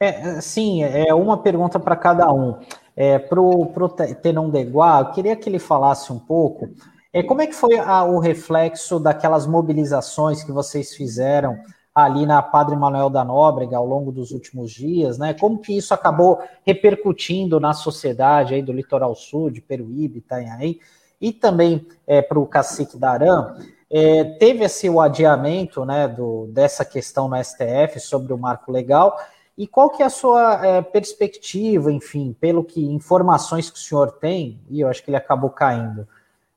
É, 0.00 0.40
sim, 0.40 0.82
é 0.82 1.12
uma 1.12 1.42
pergunta 1.42 1.78
para 1.78 1.94
cada 1.94 2.32
um. 2.32 2.58
É, 2.96 3.18
para 3.18 3.40
o 3.40 3.88
Tenon 4.22 4.48
Deguá, 4.50 5.00
eu 5.00 5.12
queria 5.12 5.36
que 5.36 5.48
ele 5.48 5.58
falasse 5.58 6.12
um 6.12 6.18
pouco 6.18 6.70
é, 7.12 7.24
como 7.24 7.42
é 7.42 7.46
que 7.46 7.54
foi 7.54 7.76
a, 7.76 8.04
o 8.04 8.20
reflexo 8.20 9.00
daquelas 9.00 9.44
mobilizações 9.46 10.44
que 10.44 10.52
vocês 10.52 10.94
fizeram 10.94 11.58
ali 11.92 12.24
na 12.24 12.40
Padre 12.40 12.76
Manuel 12.76 13.10
da 13.10 13.24
Nóbrega 13.24 13.76
ao 13.76 13.84
longo 13.84 14.12
dos 14.12 14.30
últimos 14.30 14.70
dias, 14.70 15.18
né? 15.18 15.34
Como 15.34 15.58
que 15.58 15.76
isso 15.76 15.92
acabou 15.92 16.40
repercutindo 16.64 17.58
na 17.58 17.72
sociedade 17.72 18.54
aí 18.54 18.62
do 18.62 18.72
Litoral 18.72 19.14
Sul, 19.16 19.50
de 19.50 19.60
Peruíbe, 19.60 20.18
Itanhaém, 20.18 20.78
e 21.20 21.32
também 21.32 21.86
é, 22.06 22.22
para 22.22 22.38
o 22.38 22.46
Cacique 22.46 22.96
Darã, 22.96 23.54
é, 23.90 24.24
teve 24.38 24.64
esse 24.64 24.88
o 24.88 25.00
adiamento 25.00 25.84
né, 25.84 26.06
do, 26.06 26.46
dessa 26.52 26.84
questão 26.84 27.28
no 27.28 27.36
STF 27.42 27.98
sobre 27.98 28.32
o 28.32 28.38
marco 28.38 28.70
legal, 28.70 29.18
e 29.58 29.66
qual 29.66 29.90
que 29.90 30.02
é 30.02 30.06
a 30.06 30.10
sua 30.10 30.64
é, 30.64 30.80
perspectiva, 30.80 31.92
enfim, 31.92 32.34
pelo 32.40 32.64
que 32.64 32.82
informações 32.82 33.68
que 33.68 33.76
o 33.76 33.82
senhor 33.82 34.12
tem, 34.12 34.60
e 34.70 34.80
eu 34.80 34.88
acho 34.88 35.02
que 35.02 35.10
ele 35.10 35.16
acabou 35.16 35.50
caindo, 35.50 36.08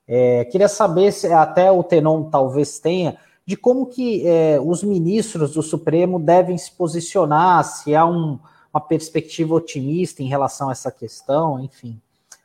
é, 0.06 0.44
queria 0.46 0.68
saber 0.68 1.12
se 1.12 1.26
até 1.32 1.70
o 1.70 1.82
Tenon 1.82 2.24
talvez 2.30 2.78
tenha 2.78 3.16
de 3.44 3.56
como 3.56 3.86
que 3.86 4.26
é, 4.26 4.58
os 4.58 4.82
ministros 4.82 5.52
do 5.52 5.62
Supremo 5.62 6.18
devem 6.18 6.56
se 6.56 6.72
posicionar, 6.72 7.62
se 7.64 7.94
há 7.94 8.06
um, 8.06 8.38
uma 8.72 8.80
perspectiva 8.80 9.54
otimista 9.54 10.22
em 10.22 10.28
relação 10.28 10.68
a 10.68 10.72
essa 10.72 10.90
questão, 10.90 11.60
enfim. 11.60 12.00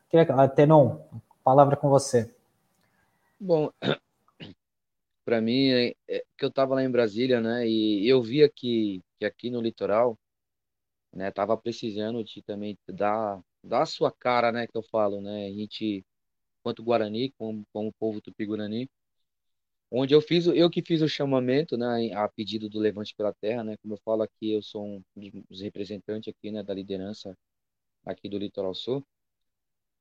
Queria, 0.10 0.48
Tenon, 0.50 0.98
palavra 1.50 1.76
com 1.76 1.90
você. 1.90 2.32
Bom, 3.40 3.72
para 5.26 5.42
mim, 5.42 5.70
é, 5.70 5.96
é, 6.08 6.24
que 6.38 6.46
eu 6.46 6.50
estava 6.50 6.76
lá 6.76 6.84
em 6.84 6.92
Brasília, 6.92 7.42
né, 7.42 7.68
e 7.68 8.08
eu 8.08 8.22
via 8.22 8.48
que, 8.48 9.02
que 9.18 9.26
aqui 9.26 9.50
no 9.50 9.60
litoral, 9.60 10.16
né, 11.12 11.32
tava 11.32 11.58
precisando 11.58 12.24
de 12.24 12.44
também 12.44 12.78
dar, 12.88 13.42
dar 13.64 13.82
a 13.82 13.86
sua 13.88 14.12
cara, 14.12 14.52
né, 14.52 14.68
que 14.68 14.78
eu 14.78 14.84
falo, 14.84 15.22
né, 15.22 15.48
a 15.48 15.52
gente 15.52 16.06
quanto 16.62 16.84
Guarani, 16.84 17.32
como, 17.32 17.66
como 17.74 17.92
povo 17.94 18.22
tupi-guarani, 18.22 18.88
onde 19.90 20.14
eu 20.14 20.22
fiz, 20.22 20.46
eu 20.46 20.70
que 20.70 20.84
fiz 20.84 21.02
o 21.02 21.10
chamamento, 21.10 21.76
né, 21.78 22.14
a 22.14 22.30
pedido 22.30 22.70
do 22.70 22.78
Levante 22.78 23.16
pela 23.16 23.34
Terra, 23.34 23.64
né, 23.64 23.76
como 23.82 23.96
eu 23.96 24.00
falo 24.06 24.22
aqui, 24.22 24.52
eu 24.52 24.62
sou 24.62 24.86
um 24.86 25.04
dos 25.50 25.62
representantes 25.62 26.32
aqui, 26.32 26.52
né, 26.52 26.62
da 26.62 26.76
liderança 26.76 27.36
aqui 28.06 28.30
do 28.30 28.38
Litoral 28.38 28.76
Sul, 28.76 29.04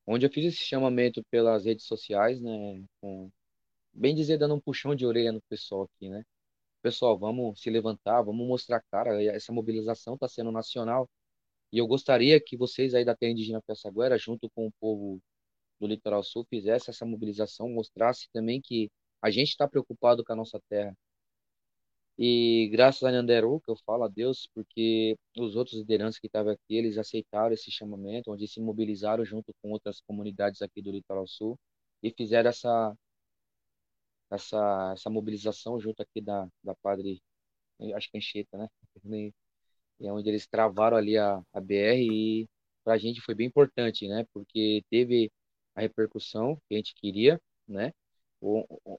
onde 0.09 0.27
eu 0.27 0.31
fiz 0.31 0.47
esse 0.47 0.65
chamamento 0.65 1.23
pelas 1.31 1.65
redes 1.67 1.87
sociais, 1.87 2.41
né, 2.41 2.83
com 3.01 3.31
bem 3.93 4.15
dizer, 4.15 4.39
dando 4.39 4.55
um 4.55 4.61
puxão 4.61 4.95
de 4.95 5.07
orelha 5.07 5.33
no 5.33 5.43
pessoal 5.49 5.83
aqui, 5.85 6.09
né? 6.09 6.25
Pessoal, 6.83 7.19
vamos 7.19 7.61
se 7.61 7.71
levantar, 7.71 8.23
vamos 8.23 8.47
mostrar 8.47 8.83
cara, 8.91 9.23
essa 9.25 9.53
mobilização 9.53 10.15
está 10.15 10.29
sendo 10.29 10.53
nacional, 10.53 11.09
e 11.73 11.79
eu 11.79 11.87
gostaria 11.87 12.41
que 12.41 12.57
vocês 12.57 12.95
aí 12.95 13.05
da 13.05 13.15
Terra 13.17 13.33
Indígena 13.33 13.63
Pessaguera, 13.63 14.19
junto 14.19 14.49
com 14.51 14.69
o 14.69 14.73
povo 14.81 15.21
do 15.81 15.87
Litoral 15.87 16.23
Sul, 16.23 16.47
fizesse 16.49 16.91
essa 16.91 17.05
mobilização, 17.07 17.69
mostrasse 17.69 18.29
também 18.33 18.61
que 18.61 18.91
a 19.23 19.31
gente 19.31 19.51
está 19.51 19.69
preocupado 19.69 20.25
com 20.25 20.33
a 20.33 20.37
nossa 20.37 20.61
terra. 20.69 20.95
E 22.19 22.69
graças 22.73 23.03
a 23.05 23.11
Nyanderu, 23.13 23.61
que 23.61 23.71
eu 23.71 23.77
falo 23.87 24.05
a 24.05 24.09
Deus, 24.09 24.49
porque 24.55 25.17
os 25.39 25.55
outros 25.57 25.79
lideranças 25.79 26.19
que 26.21 26.27
estavam 26.27 26.53
aqui, 26.53 26.77
eles 26.77 26.99
aceitaram 26.99 27.55
esse 27.55 27.71
chamamento, 27.71 28.33
onde 28.33 28.49
se 28.49 28.61
mobilizaram 28.61 29.25
junto 29.25 29.53
com 29.63 29.71
outras 29.73 30.01
comunidades 30.01 30.61
aqui 30.63 30.83
do 30.83 30.91
Litoral 30.91 31.27
Sul 31.29 31.59
e 32.03 32.11
fizeram 32.11 32.51
essa 32.51 32.95
essa, 34.31 34.93
essa 34.95 35.11
mobilização 35.11 35.79
junto 35.81 36.03
aqui 36.03 36.21
da, 36.21 36.49
da 36.63 36.75
Padre, 36.77 37.21
acho 37.97 38.11
que 38.11 38.17
é 38.17 38.21
Anchieta, 38.21 38.59
né? 38.59 38.69
É 40.01 40.13
onde 40.13 40.29
eles 40.29 40.47
travaram 40.47 40.97
ali 40.97 41.19
a, 41.19 41.43
a 41.53 41.61
BR 41.61 42.09
e 42.13 42.49
para 42.85 42.95
a 42.95 42.99
gente 42.99 43.21
foi 43.21 43.35
bem 43.35 43.47
importante, 43.49 44.09
né? 44.09 44.27
Porque 44.33 44.85
teve 44.91 45.31
a 45.75 45.81
repercussão 45.81 46.57
que 46.69 46.75
a 46.75 46.79
gente 46.79 46.95
queria, 46.95 47.41
né? 47.69 47.93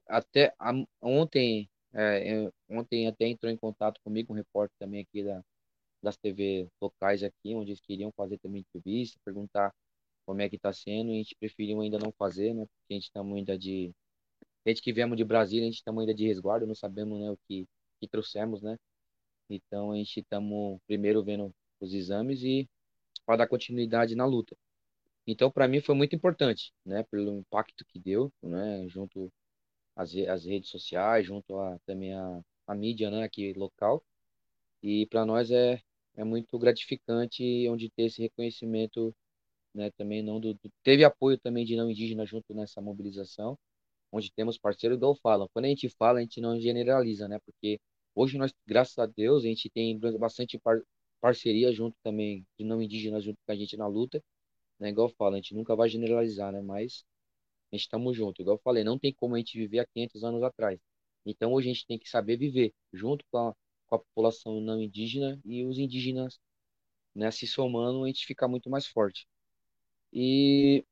Até 0.07 0.53
ontem, 1.01 1.69
é, 1.93 2.49
ontem 2.69 3.07
até 3.07 3.27
entrou 3.27 3.51
em 3.51 3.57
contato 3.57 3.99
comigo 4.03 4.33
um 4.33 4.35
repórter 4.35 4.75
também 4.79 5.01
aqui 5.01 5.23
da, 5.23 5.41
das 6.01 6.17
TV 6.17 6.67
locais 6.81 7.23
aqui, 7.23 7.55
onde 7.55 7.71
eles 7.71 7.81
queriam 7.81 8.11
fazer 8.11 8.37
também 8.39 8.61
entrevista, 8.61 9.19
perguntar 9.25 9.73
como 10.25 10.41
é 10.41 10.49
que 10.49 10.57
está 10.57 10.71
sendo, 10.71 11.11
e 11.11 11.15
a 11.15 11.17
gente 11.17 11.35
preferiu 11.39 11.81
ainda 11.81 11.97
não 11.97 12.11
fazer, 12.11 12.53
né? 12.53 12.65
Porque 12.65 12.93
a 12.93 12.95
gente 12.95 13.05
está 13.05 13.21
ainda 13.21 13.57
de 13.57 13.91
a 14.65 14.69
gente 14.69 14.81
que 14.81 14.93
viemos 14.93 15.17
de 15.17 15.23
Brasília, 15.23 15.63
a 15.63 15.65
gente 15.65 15.77
estamos 15.77 16.01
ainda 16.01 16.13
de 16.13 16.27
resguardo, 16.27 16.67
não 16.67 16.75
sabemos 16.75 17.19
né, 17.19 17.31
o 17.31 17.37
que, 17.47 17.65
que 17.99 18.07
trouxemos, 18.07 18.61
né? 18.61 18.77
Então 19.49 19.91
a 19.91 19.95
gente 19.95 20.19
estamos 20.19 20.79
primeiro 20.87 21.23
vendo 21.23 21.51
os 21.79 21.93
exames 21.93 22.43
e 22.43 22.69
para 23.25 23.37
dar 23.37 23.47
continuidade 23.47 24.15
na 24.15 24.25
luta. 24.25 24.55
Então 25.27 25.51
para 25.51 25.67
mim 25.67 25.81
foi 25.81 25.95
muito 25.95 26.15
importante, 26.15 26.73
né? 26.85 27.03
Pelo 27.03 27.39
impacto 27.39 27.85
que 27.85 27.99
deu, 27.99 28.31
né? 28.43 28.87
Junto 28.89 29.31
às, 30.01 30.15
às 30.15 30.45
redes 30.45 30.69
sociais, 30.69 31.25
junto 31.27 31.57
a 31.59 31.77
também 31.85 32.13
a, 32.13 32.41
a 32.67 32.75
mídia, 32.75 33.09
né? 33.11 33.23
Aqui 33.23 33.53
local. 33.53 34.03
E 34.83 35.05
para 35.07 35.25
nós 35.25 35.51
é 35.51 35.81
é 36.15 36.23
muito 36.25 36.59
gratificante 36.59 37.43
onde 37.69 37.89
ter 37.89 38.03
esse 38.05 38.21
reconhecimento, 38.21 39.15
né? 39.73 39.91
Também 39.91 40.21
não 40.23 40.39
do, 40.39 40.57
teve 40.83 41.03
apoio 41.05 41.37
também 41.39 41.65
de 41.65 41.75
não 41.77 41.89
indígena 41.91 42.25
junto 42.25 42.53
nessa 42.53 42.81
mobilização 42.81 43.57
onde 44.11 44.31
temos 44.33 44.57
parceiros, 44.57 44.97
igual 44.97 45.15
falam. 45.15 45.47
Quando 45.53 45.65
a 45.65 45.69
gente 45.69 45.89
fala, 45.89 46.19
a 46.19 46.21
gente 46.21 46.41
não 46.41 46.59
generaliza, 46.59 47.27
né? 47.27 47.39
Porque 47.45 47.79
hoje 48.15 48.37
nós, 48.37 48.53
graças 48.67 48.97
a 48.99 49.05
Deus, 49.05 49.43
a 49.43 49.47
gente 49.47 49.69
tem 49.69 49.97
bastante 50.19 50.57
par 50.59 50.81
parceria 51.21 51.71
junto 51.73 51.97
também 52.03 52.45
de 52.57 52.65
não 52.65 52.81
indígenas 52.81 53.23
junto 53.23 53.37
com 53.45 53.51
a 53.51 53.55
gente 53.55 53.75
na 53.77 53.87
luta, 53.87 54.23
né? 54.79 54.89
Igual 54.89 55.09
fala, 55.09 55.35
a 55.35 55.37
gente 55.37 55.55
nunca 55.55 55.75
vai 55.75 55.89
generalizar, 55.89 56.51
né? 56.51 56.61
Mas 56.61 57.05
a 57.71 57.75
gente 57.75 57.83
estamos 57.83 58.15
junto. 58.15 58.41
Igual 58.41 58.57
eu 58.57 58.61
falei, 58.61 58.83
não 58.83 58.97
tem 58.97 59.13
como 59.13 59.35
a 59.35 59.37
gente 59.37 59.57
viver 59.57 59.79
há 59.79 59.85
500 59.85 60.23
anos 60.23 60.43
atrás. 60.43 60.79
Então 61.25 61.53
hoje 61.53 61.69
a 61.69 61.73
gente 61.73 61.85
tem 61.85 61.99
que 61.99 62.09
saber 62.09 62.37
viver 62.37 62.73
junto 62.91 63.25
com 63.31 63.37
a, 63.37 63.55
com 63.87 63.95
a 63.95 63.99
população 63.99 64.59
não 64.61 64.81
indígena 64.81 65.39
e 65.45 65.65
os 65.65 65.77
indígenas, 65.77 66.39
né? 67.15 67.29
Se 67.31 67.47
somando, 67.47 68.03
a 68.03 68.07
gente 68.07 68.25
fica 68.25 68.47
muito 68.47 68.69
mais 68.69 68.87
forte. 68.87 69.27
E 70.11 70.83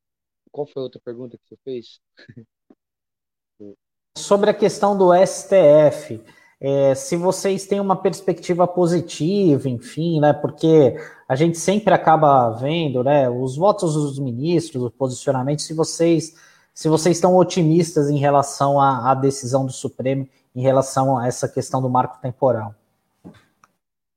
qual 0.51 0.67
foi 0.67 0.81
a 0.81 0.83
outra 0.83 1.01
pergunta 1.03 1.37
que 1.37 1.47
você 1.47 1.57
fez? 1.63 2.01
Sobre 4.17 4.49
a 4.49 4.53
questão 4.53 4.97
do 4.97 5.13
STF, 5.13 6.19
é, 6.59 6.95
se 6.95 7.15
vocês 7.15 7.67
têm 7.67 7.79
uma 7.79 7.95
perspectiva 7.95 8.67
positiva, 8.67 9.69
enfim, 9.69 10.19
né, 10.19 10.33
porque 10.33 10.95
a 11.27 11.35
gente 11.35 11.57
sempre 11.59 11.93
acaba 11.93 12.49
vendo, 12.49 13.03
né, 13.03 13.29
os 13.29 13.55
votos 13.55 13.93
dos 13.93 14.17
ministros, 14.17 14.83
o 14.83 14.89
posicionamento, 14.89 15.61
se 15.61 15.73
vocês 15.73 16.35
se 16.77 16.87
vocês 16.87 17.17
estão 17.17 17.35
otimistas 17.35 18.07
em 18.07 18.19
relação 18.19 18.79
à, 18.79 19.09
à 19.09 19.15
decisão 19.15 19.65
do 19.65 19.71
Supremo, 19.71 20.29
em 20.55 20.61
relação 20.61 21.17
a 21.17 21.25
essa 21.25 21.49
questão 21.49 21.81
do 21.81 21.89
marco 21.89 22.21
temporal. 22.21 22.75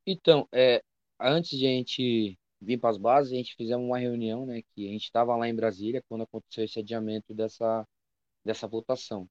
Então, 0.06 0.46
é, 0.52 0.82
antes 1.18 1.58
de 1.58 1.66
a 1.66 1.70
gente 1.70 2.38
vir 2.60 2.78
para 2.78 2.90
as 2.90 2.98
bases, 2.98 3.32
a 3.32 3.36
gente 3.36 3.56
fizemos 3.56 3.86
uma 3.86 3.98
reunião, 3.98 4.44
né, 4.44 4.60
que 4.74 4.86
a 4.86 4.92
gente 4.92 5.04
estava 5.04 5.34
lá 5.36 5.48
em 5.48 5.54
Brasília 5.54 6.04
quando 6.06 6.24
aconteceu 6.24 6.64
esse 6.64 6.78
adiamento 6.78 7.32
dessa, 7.32 7.86
dessa 8.44 8.66
votação 8.68 9.26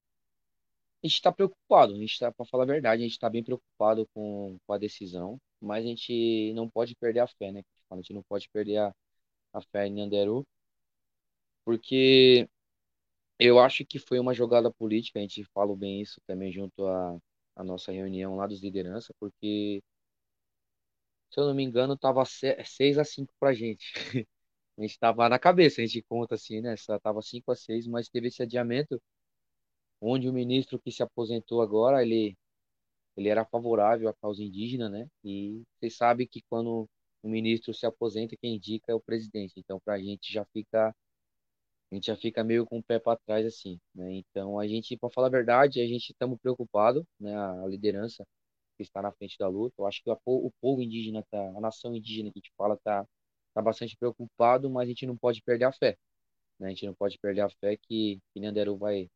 a 1.04 1.08
gente 1.08 1.16
está 1.16 1.32
preocupado, 1.32 1.94
a 1.94 1.98
gente 1.98 2.12
está, 2.12 2.32
para 2.32 2.46
falar 2.46 2.64
a 2.64 2.68
verdade, 2.68 3.02
a 3.02 3.06
gente 3.06 3.14
está 3.14 3.30
bem 3.30 3.44
preocupado 3.44 4.08
com, 4.14 4.58
com 4.66 4.74
a 4.74 4.78
decisão, 4.78 5.40
mas 5.62 5.86
a 5.86 5.88
gente 5.88 6.52
não 6.54 6.68
pode 6.68 6.96
perder 6.96 7.22
a 7.22 7.28
fé, 7.28 7.52
né? 7.52 7.62
A 7.90 7.96
gente 7.96 8.12
não 8.12 8.24
pode 8.24 8.50
perder 8.50 8.78
a, 8.78 8.94
a 9.54 9.62
fé 9.62 9.88
em 9.88 10.02
Anderu, 10.02 10.46
porque 11.64 12.50
eu 13.40 13.60
acho 13.60 13.86
que 13.86 14.00
foi 14.00 14.20
uma 14.20 14.34
jogada 14.34 14.72
política, 14.72 15.20
a 15.20 15.22
gente 15.22 15.44
fala 15.54 15.76
bem 15.76 16.02
isso 16.02 16.22
também 16.28 16.52
junto 16.52 16.86
à, 16.88 17.18
à 17.56 17.64
nossa 17.64 17.92
reunião 17.92 18.36
lá 18.36 18.48
dos 18.48 18.62
lideranças, 18.62 19.16
porque, 19.20 19.82
se 21.32 21.40
eu 21.40 21.46
não 21.48 21.54
me 21.56 21.64
engano, 21.64 21.94
estava 21.94 22.24
6 22.26 22.98
a 22.98 23.04
5 23.06 23.34
para 23.40 23.50
a 23.52 23.54
gente. 23.54 23.94
A 24.78 24.82
gente 24.82 24.92
estava 24.92 25.30
na 25.30 25.40
cabeça, 25.40 25.82
a 25.82 25.86
gente 25.86 26.02
conta 26.04 26.36
assim, 26.36 26.62
né? 26.62 26.74
Estava 26.76 27.22
5 27.22 27.52
a 27.52 27.56
6, 27.56 27.88
mas 27.88 28.10
teve 28.10 28.28
esse 28.30 28.42
adiamento 28.44 29.02
onde 30.02 30.28
o 30.30 30.34
ministro 30.34 30.80
que 30.80 30.92
se 30.92 31.04
aposentou 31.04 31.62
agora, 31.62 32.02
ele, 32.02 32.38
ele 33.18 33.30
era 33.30 33.46
favorável 33.46 34.10
à 34.10 34.16
causa 34.16 34.44
indígena, 34.44 34.90
né? 34.90 35.08
E 35.24 35.64
você 35.80 35.90
sabe 35.90 36.28
que 36.28 36.42
quando 36.50 36.90
o 37.24 37.30
ministro 37.30 37.74
se 37.74 37.86
aposenta, 37.86 38.38
quem 38.38 38.56
indica 38.56 38.92
é 38.92 38.96
o 38.96 39.02
presidente. 39.02 39.54
Então, 39.58 39.80
para 39.80 39.96
a 39.96 40.00
gente 40.00 40.32
já 40.34 40.46
fica 40.54 40.96
a 41.92 41.96
gente 41.96 42.08
já 42.08 42.16
fica 42.16 42.44
meio 42.44 42.66
com 42.66 42.80
o 42.80 42.84
pé 42.84 43.00
para 43.00 43.20
trás 43.26 43.46
assim, 43.46 43.80
né? 43.96 44.14
Então, 44.14 44.60
a 44.60 44.68
gente, 44.68 44.96
para 44.98 45.10
falar 45.10 45.28
a 45.28 45.32
verdade, 45.32 45.82
a 45.82 45.88
gente 45.88 46.12
estamos 46.12 46.40
preocupado, 46.40 47.06
né? 47.20 47.36
A 47.36 47.66
liderança 47.68 48.26
que 48.78 48.84
está 48.84 49.02
na 49.02 49.12
frente 49.12 49.38
da 49.38 49.48
luta. 49.48 49.76
Eu 49.80 49.88
acho 49.88 50.02
que 50.04 50.10
o 50.10 50.52
povo 50.62 50.82
indígena, 50.82 51.24
tá, 51.32 51.40
a 51.58 51.60
nação 51.62 51.96
indígena 51.96 52.32
que 52.32 52.40
a 52.40 52.42
gente 52.42 52.54
fala, 52.58 52.78
tá, 52.84 53.06
tá 53.54 53.62
bastante 53.62 53.98
preocupado, 53.98 54.70
mas 54.70 54.88
a 54.88 54.90
gente 54.90 55.06
não 55.08 55.18
pode 55.18 55.42
perder 55.44 55.66
a 55.66 55.74
fé. 55.74 55.98
Né? 56.60 56.68
A 56.68 56.70
gente 56.72 56.86
não 56.86 56.94
pode 56.96 57.18
perder 57.20 57.42
a 57.42 57.50
fé 57.50 57.78
que, 57.78 58.20
que 58.34 58.40
vai 58.78 59.10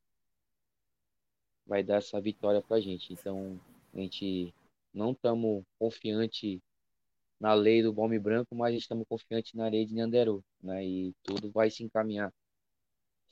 vai 1.65 1.83
dar 1.83 1.97
essa 1.97 2.19
vitória 2.19 2.61
para 2.61 2.77
a 2.77 2.81
gente. 2.81 3.13
Então, 3.13 3.59
a 3.93 3.99
gente 3.99 4.53
não 4.93 5.11
estamos 5.11 5.63
confiante 5.79 6.61
na 7.39 7.53
lei 7.53 7.81
do 7.83 7.93
Balme 7.93 8.19
Branco, 8.19 8.55
mas 8.55 8.75
estamos 8.75 9.07
confiantes 9.07 9.53
na 9.53 9.67
lei 9.67 9.85
de 9.85 9.93
Nhanderu, 9.93 10.43
né? 10.61 10.85
E 10.85 11.13
tudo 11.23 11.51
vai 11.51 11.69
se 11.69 11.83
encaminhar, 11.83 12.33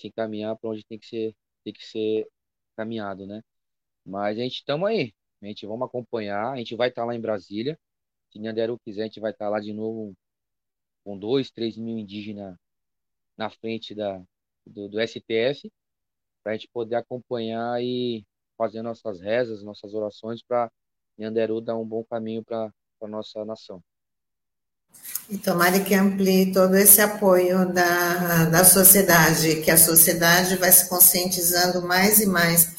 se 0.02 0.08
encaminhar 0.08 0.58
para 0.58 0.70
onde 0.72 0.86
tem 0.86 1.00
que 1.00 1.08
ser, 1.08 1.36
tem 1.64 1.74
que 1.74 1.86
ser 1.86 2.28
caminhado, 2.76 3.28
né? 3.28 3.42
Mas 4.06 4.38
a 4.38 4.42
gente 4.42 4.56
estamos 4.56 4.90
aí, 4.90 5.14
a 5.42 5.48
gente 5.48 5.66
vamos 5.66 5.88
acompanhar, 5.88 6.52
a 6.54 6.58
gente 6.58 6.76
vai 6.76 6.90
estar 6.90 7.04
tá 7.04 7.06
lá 7.08 7.16
em 7.16 7.22
Brasília. 7.22 7.80
Se 8.32 8.40
Nhanderu 8.40 8.80
quiser, 8.80 9.04
a 9.04 9.06
gente 9.06 9.20
vai 9.20 9.32
estar 9.32 9.46
tá 9.46 9.50
lá 9.52 9.60
de 9.60 9.74
novo 9.74 10.16
com 11.04 11.18
dois, 11.18 11.52
três 11.52 11.78
mil 11.78 11.98
indígenas 11.98 12.56
na 13.38 13.50
frente 13.50 13.96
da, 13.96 14.22
do, 14.66 14.90
do 14.90 15.00
STF 15.02 15.72
para 16.44 16.54
a 16.54 16.58
gente 16.58 16.70
poder 16.70 16.96
acompanhar 16.96 17.82
e 17.84 18.26
fazer 18.58 18.82
nossas 18.82 19.20
rezas, 19.22 19.64
nossas 19.64 19.94
orações 19.94 20.42
para 20.44 20.72
Nhanderu 21.18 21.62
dar 21.62 21.78
um 21.78 21.86
bom 21.86 22.04
caminho 22.04 22.44
para 22.44 22.72
a 23.02 23.08
nossa 23.08 23.44
nação. 23.46 23.84
E 25.30 25.38
tomara 25.38 25.80
que 25.80 25.96
amplie 25.96 26.52
todo 26.52 26.76
esse 26.76 27.02
apoio 27.02 27.66
da, 27.72 28.46
da 28.46 28.66
sociedade, 28.66 29.62
que 29.62 29.72
a 29.72 29.78
sociedade 29.78 30.58
vai 30.58 30.72
se 30.72 30.90
conscientizando 30.90 31.82
mais 31.82 32.20
e 32.20 32.26
mais 32.26 32.70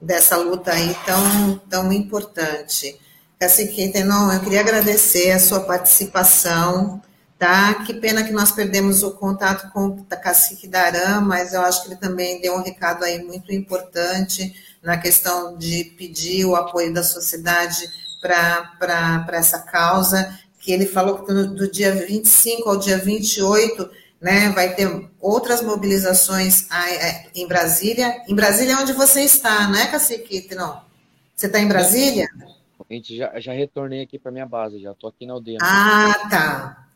dessa 0.00 0.36
luta 0.36 0.72
aí 0.72 0.96
tão, 1.04 1.58
tão 1.68 1.92
importante. 1.92 2.98
Cacique 3.38 3.90
Tenon, 3.90 4.32
eu 4.32 4.40
queria 4.40 4.60
agradecer 4.60 5.32
a 5.32 5.40
sua 5.40 5.60
participação 5.60 7.02
tá? 7.38 7.74
Que 7.84 7.94
pena 7.94 8.24
que 8.24 8.32
nós 8.32 8.52
perdemos 8.52 9.02
o 9.02 9.12
contato 9.12 9.70
com 9.72 9.88
o 9.88 10.04
cacique 10.04 10.66
Darã, 10.66 11.20
mas 11.20 11.52
eu 11.52 11.60
acho 11.62 11.82
que 11.82 11.88
ele 11.88 11.96
também 11.96 12.40
deu 12.40 12.54
um 12.54 12.62
recado 12.62 13.04
aí 13.04 13.22
muito 13.22 13.52
importante 13.52 14.54
na 14.82 14.96
questão 14.96 15.56
de 15.56 15.84
pedir 15.98 16.44
o 16.44 16.56
apoio 16.56 16.92
da 16.92 17.02
sociedade 17.02 17.88
para 18.20 19.26
essa 19.32 19.58
causa, 19.60 20.38
que 20.66 20.72
ele 20.72 20.84
falou 20.84 21.20
que 21.20 21.32
do, 21.32 21.54
do 21.54 21.70
dia 21.70 21.94
25 21.94 22.68
ao 22.68 22.76
dia 22.76 22.98
28, 22.98 23.88
né, 24.20 24.50
vai 24.50 24.74
ter 24.74 25.08
outras 25.20 25.62
mobilizações 25.62 26.68
é, 26.72 27.28
em 27.36 27.46
Brasília. 27.46 28.20
Em 28.26 28.34
Brasília 28.34 28.72
é 28.72 28.76
onde 28.76 28.92
você 28.92 29.20
está, 29.20 29.68
não 29.68 29.78
é, 29.78 29.86
Cacique? 29.86 30.52
Não. 30.56 30.82
Você 31.36 31.46
está 31.46 31.60
em 31.60 31.68
Brasília? 31.68 32.26
A 32.80 32.92
gente 32.92 33.16
já, 33.16 33.38
já 33.38 33.52
retornei 33.52 34.02
aqui 34.02 34.18
para 34.18 34.32
minha 34.32 34.44
base, 34.44 34.80
já 34.80 34.90
estou 34.90 35.08
aqui 35.08 35.24
na 35.24 35.34
aldeia. 35.34 35.58
Ah, 35.62 36.26
tá. 36.28 36.88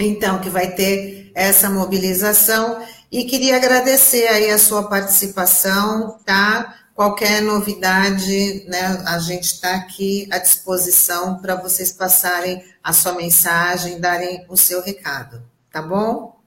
Então, 0.00 0.38
que 0.38 0.48
vai 0.48 0.74
ter 0.74 1.30
essa 1.34 1.68
mobilização 1.68 2.82
e 3.12 3.24
queria 3.24 3.56
agradecer 3.56 4.28
aí 4.28 4.48
a 4.48 4.56
sua 4.56 4.88
participação, 4.88 6.18
tá? 6.24 6.79
Qualquer 7.00 7.40
novidade, 7.40 8.62
né, 8.68 8.78
a 9.06 9.18
gente 9.18 9.44
está 9.44 9.74
aqui 9.74 10.28
à 10.30 10.36
disposição 10.36 11.40
para 11.40 11.56
vocês 11.56 11.94
passarem 11.94 12.62
a 12.82 12.92
sua 12.92 13.14
mensagem, 13.14 13.98
darem 13.98 14.44
o 14.50 14.54
seu 14.54 14.82
recado, 14.82 15.42
tá 15.72 15.80
bom? 15.80 16.38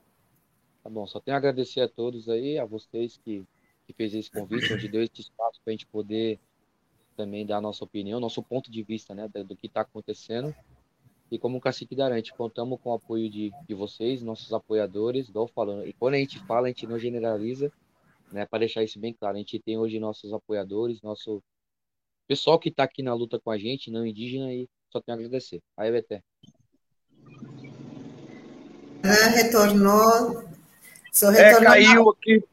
Tá 0.84 0.92
bom, 0.92 1.08
só 1.08 1.20
tenho 1.20 1.34
a 1.34 1.40
agradecer 1.40 1.82
a 1.82 1.90
todos 1.90 2.30
aí, 2.30 2.60
a 2.60 2.66
vocês 2.66 3.20
que, 3.26 3.44
que 3.88 3.94
fez 3.94 4.14
esse 4.14 4.30
convite, 4.30 4.72
onde 4.72 4.88
deu 4.88 5.02
esse 5.02 5.22
espaço 5.22 5.60
para 5.64 5.72
a 5.72 5.74
gente 5.74 5.88
poder 5.88 6.40
também 7.18 7.48
dar 7.48 7.58
a 7.58 7.62
nossa 7.62 7.84
opinião, 7.84 8.20
nosso 8.20 8.44
ponto 8.44 8.70
de 8.70 8.84
vista, 8.84 9.16
né, 9.16 9.28
do, 9.28 9.56
que 9.56 9.66
está 9.66 9.82
acontecendo. 9.82 10.54
E 11.32 11.40
como 11.40 11.58
o 11.58 11.62
Cacique 11.62 11.96
Darante, 11.96 12.32
contamos 12.32 12.80
com 12.80 12.92
o 12.92 12.94
apoio 12.94 13.28
de, 13.28 13.52
de 13.68 13.74
vocês, 13.74 14.22
nossos 14.22 14.54
apoiadores, 14.54 15.30
igual 15.30 15.48
falando. 15.48 15.88
E 15.88 15.94
quando 15.94 16.14
a 16.14 16.20
gente 16.20 16.38
fala, 16.46 16.68
a 16.68 16.70
gente 16.70 16.86
não 16.86 17.00
generaliza, 17.00 17.72
né, 18.34 18.46
para 18.46 18.60
deixar 18.60 18.84
isso 18.84 19.00
bem 19.00 19.14
claro. 19.14 19.36
A 19.36 19.40
gente 19.40 19.60
tem 19.60 19.78
hoje 19.78 20.00
nossos 20.00 20.34
apoiadores, 20.34 21.02
nosso 21.02 21.42
pessoal 22.28 22.60
que 22.60 22.70
está 22.70 22.84
aqui 22.84 23.04
na 23.04 23.14
luta 23.14 23.40
com 23.40 23.52
a 23.52 23.58
gente, 23.58 23.92
não 23.92 24.06
indígena, 24.06 24.52
e 24.54 24.68
só 24.92 25.00
tenho 25.00 25.18
a 25.18 25.20
agradecer. 25.20 25.62
Aí, 25.78 25.92
Beté. 25.92 26.22
Retornou 29.36 30.44
só 31.12 31.32
é, 31.32 31.54
caiu 31.62 32.10
aqui. 32.10 32.44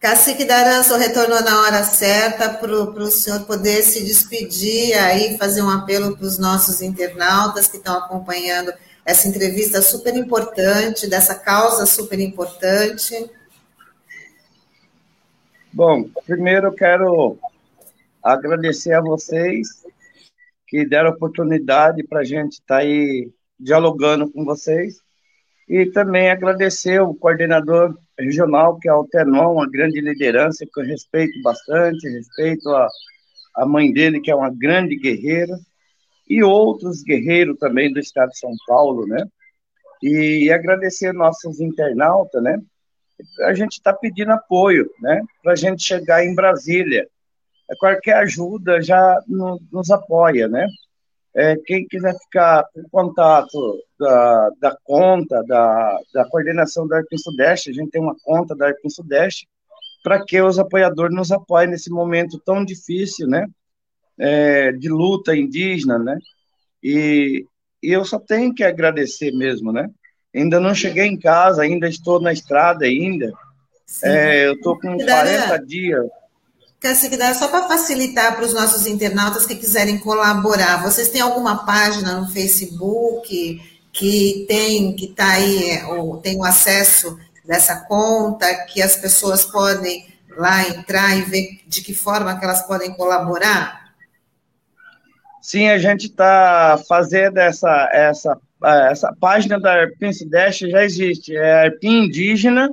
Cacique 0.00 0.44
Daranço 0.44 0.96
retornou 0.96 1.42
na 1.42 1.62
hora 1.62 1.82
certa 1.82 2.48
para 2.48 2.72
o 2.72 3.10
senhor 3.10 3.44
poder 3.44 3.82
se 3.82 4.04
despedir 4.04 4.96
aí, 4.96 5.36
fazer 5.36 5.62
um 5.62 5.70
apelo 5.70 6.16
para 6.16 6.26
os 6.26 6.38
nossos 6.38 6.80
internautas 6.80 7.66
que 7.66 7.76
estão 7.76 7.98
acompanhando 7.98 8.72
essa 9.04 9.28
entrevista 9.28 9.82
super 9.82 10.16
importante, 10.16 11.08
dessa 11.08 11.34
causa 11.34 11.86
super 11.86 12.18
importante. 12.18 13.30
Bom, 15.76 16.08
primeiro 16.24 16.68
eu 16.68 16.72
quero 16.72 17.38
agradecer 18.22 18.94
a 18.94 19.00
vocês 19.02 19.84
que 20.66 20.86
deram 20.86 21.10
oportunidade 21.10 22.02
para 22.02 22.20
a 22.20 22.24
gente 22.24 22.52
estar 22.52 22.76
tá 22.76 22.80
aí 22.80 23.30
dialogando 23.60 24.32
com 24.32 24.42
vocês. 24.42 25.02
E 25.68 25.84
também 25.84 26.30
agradecer 26.30 27.02
o 27.02 27.14
coordenador 27.14 27.94
regional, 28.18 28.78
que 28.78 28.88
é 28.88 28.94
o 28.94 29.04
Tenon, 29.04 29.52
uma 29.52 29.70
grande 29.70 30.00
liderança, 30.00 30.64
que 30.64 30.80
eu 30.80 30.84
respeito 30.86 31.42
bastante, 31.42 32.08
respeito 32.08 32.70
a, 32.70 32.88
a 33.56 33.66
mãe 33.66 33.92
dele, 33.92 34.22
que 34.22 34.30
é 34.30 34.34
uma 34.34 34.50
grande 34.50 34.96
guerreira, 34.96 35.58
e 36.26 36.42
outros 36.42 37.02
guerreiros 37.02 37.58
também 37.58 37.92
do 37.92 38.00
estado 38.00 38.30
de 38.30 38.38
São 38.38 38.54
Paulo, 38.66 39.06
né? 39.06 39.26
E 40.02 40.50
agradecer 40.50 41.12
nossos 41.12 41.60
internautas, 41.60 42.42
né? 42.42 42.62
A 43.44 43.54
gente 43.54 43.72
está 43.72 43.92
pedindo 43.92 44.32
apoio, 44.32 44.90
né? 45.00 45.22
Para 45.42 45.52
a 45.52 45.56
gente 45.56 45.82
chegar 45.82 46.24
em 46.24 46.34
Brasília. 46.34 47.08
Qualquer 47.78 48.14
ajuda 48.14 48.80
já 48.80 49.18
nos 49.26 49.90
apoia, 49.90 50.48
né? 50.48 50.66
É, 51.34 51.54
quem 51.66 51.86
quiser 51.86 52.14
ficar 52.18 52.64
em 52.74 52.88
contato 52.88 53.78
da, 53.98 54.50
da 54.58 54.78
conta 54.82 55.42
da, 55.44 55.98
da 56.14 56.24
coordenação 56.30 56.88
da 56.88 56.96
Arpim 56.96 57.18
Sudeste, 57.18 57.70
a 57.70 57.72
gente 57.74 57.90
tem 57.90 58.00
uma 58.00 58.16
conta 58.22 58.56
da 58.56 58.68
Arpim 58.68 58.88
Sudeste, 58.88 59.46
para 60.02 60.24
que 60.24 60.40
os 60.40 60.58
apoiadores 60.58 61.14
nos 61.14 61.30
apoiem 61.30 61.68
nesse 61.68 61.90
momento 61.90 62.40
tão 62.44 62.64
difícil, 62.64 63.26
né? 63.26 63.46
É, 64.18 64.72
de 64.72 64.88
luta 64.88 65.36
indígena, 65.36 65.98
né? 65.98 66.18
E, 66.82 67.44
e 67.82 67.92
eu 67.92 68.04
só 68.04 68.18
tenho 68.18 68.54
que 68.54 68.64
agradecer 68.64 69.30
mesmo, 69.32 69.72
né? 69.72 69.90
Ainda 70.36 70.60
não 70.60 70.74
cheguei 70.74 71.06
em 71.06 71.18
casa, 71.18 71.62
ainda 71.62 71.88
estou 71.88 72.20
na 72.20 72.32
estrada 72.32 72.84
ainda. 72.84 73.32
É, 74.02 74.46
eu 74.46 74.54
estou 74.54 74.78
com 74.78 74.96
40 74.96 75.58
dias 75.64 76.06
Cacique, 76.78 77.16
só 77.34 77.48
para 77.48 77.66
facilitar 77.66 78.36
para 78.36 78.44
os 78.44 78.52
nossos 78.52 78.86
internautas 78.86 79.46
que 79.46 79.56
quiserem 79.56 79.98
colaborar, 79.98 80.82
vocês 80.82 81.08
têm 81.08 81.20
alguma 81.20 81.64
página 81.64 82.20
no 82.20 82.28
Facebook 82.28 83.60
que 83.92 84.44
tem, 84.46 84.94
que 84.94 85.06
está 85.06 85.32
aí, 85.32 85.82
ou 85.84 86.18
tem 86.18 86.36
o 86.36 86.44
acesso 86.44 87.18
dessa 87.44 87.76
conta, 87.86 88.46
que 88.66 88.82
as 88.82 88.94
pessoas 88.94 89.44
podem 89.44 90.06
lá 90.36 90.68
entrar 90.68 91.16
e 91.16 91.22
ver 91.22 91.60
de 91.66 91.80
que 91.80 91.94
forma 91.94 92.38
que 92.38 92.44
elas 92.44 92.62
podem 92.66 92.92
colaborar? 92.94 93.86
Sim, 95.40 95.68
a 95.68 95.78
gente 95.78 96.06
está 96.06 96.78
fazendo 96.86 97.38
essa, 97.38 97.88
essa, 97.92 98.38
essa 98.64 99.14
página 99.20 99.60
da 99.60 99.72
Arpim 99.82 100.12
Sudeste, 100.12 100.70
já 100.70 100.84
existe, 100.84 101.36
é 101.36 101.64
Arpim 101.64 102.04
Indígena, 102.04 102.70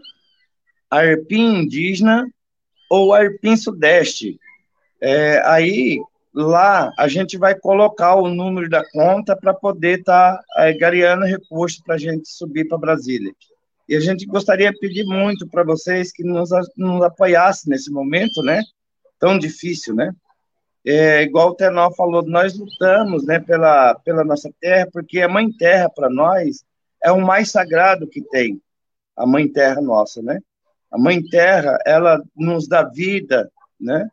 Arpim 0.90 1.62
Indígena 1.62 2.26
ou 2.90 3.14
Arpim 3.14 3.58
Sudeste. 3.58 4.40
É, 5.02 5.42
aí, 5.46 6.00
lá, 6.34 6.92
a 6.98 7.08
gente 7.08 7.38
vai 7.38 7.54
colocar 7.56 8.16
o 8.16 8.30
número 8.30 8.70
da 8.70 8.84
conta 8.92 9.36
para 9.36 9.54
poder 9.54 10.00
estar 10.00 10.38
tá, 10.38 10.44
é, 10.64 10.74
gareando 10.74 11.26
recursos 11.26 11.82
para 11.82 11.96
a 11.96 11.98
gente 11.98 12.30
subir 12.30 12.68
para 12.68 12.78
Brasília. 12.78 13.34
E 13.88 13.96
a 13.96 14.00
gente 14.00 14.26
gostaria 14.26 14.72
de 14.72 14.80
pedir 14.80 15.04
muito 15.04 15.48
para 15.48 15.64
vocês 15.64 16.12
que 16.12 16.24
nos, 16.24 16.50
nos 16.78 17.02
apoiassem 17.04 17.70
nesse 17.70 17.92
momento, 17.92 18.42
né? 18.42 18.62
Tão 19.20 19.38
difícil, 19.38 19.94
né? 19.94 20.14
É, 20.86 21.24
igual 21.24 21.50
o 21.50 21.56
Tenor 21.56 21.96
falou, 21.96 22.24
nós 22.24 22.58
lutamos 22.58 23.26
né, 23.26 23.40
pela, 23.40 23.96
pela 23.96 24.24
nossa 24.24 24.52
terra, 24.60 24.90
porque 24.92 25.22
a 25.22 25.30
Mãe 25.30 25.50
Terra, 25.52 25.90
para 25.90 26.10
nós, 26.10 26.66
é 27.02 27.12
o 27.12 27.22
mais 27.22 27.52
sagrado 27.52 28.08
que 28.08 28.22
tem, 28.22 28.62
a 29.16 29.26
Mãe 29.26 29.48
Terra 29.48 29.82
nossa, 29.82 30.22
né? 30.22 30.40
A 30.92 30.98
Mãe 30.98 31.24
Terra, 31.24 31.78
ela 31.86 32.22
nos 32.36 32.68
dá 32.68 32.84
vida, 32.84 33.50
né? 33.80 34.10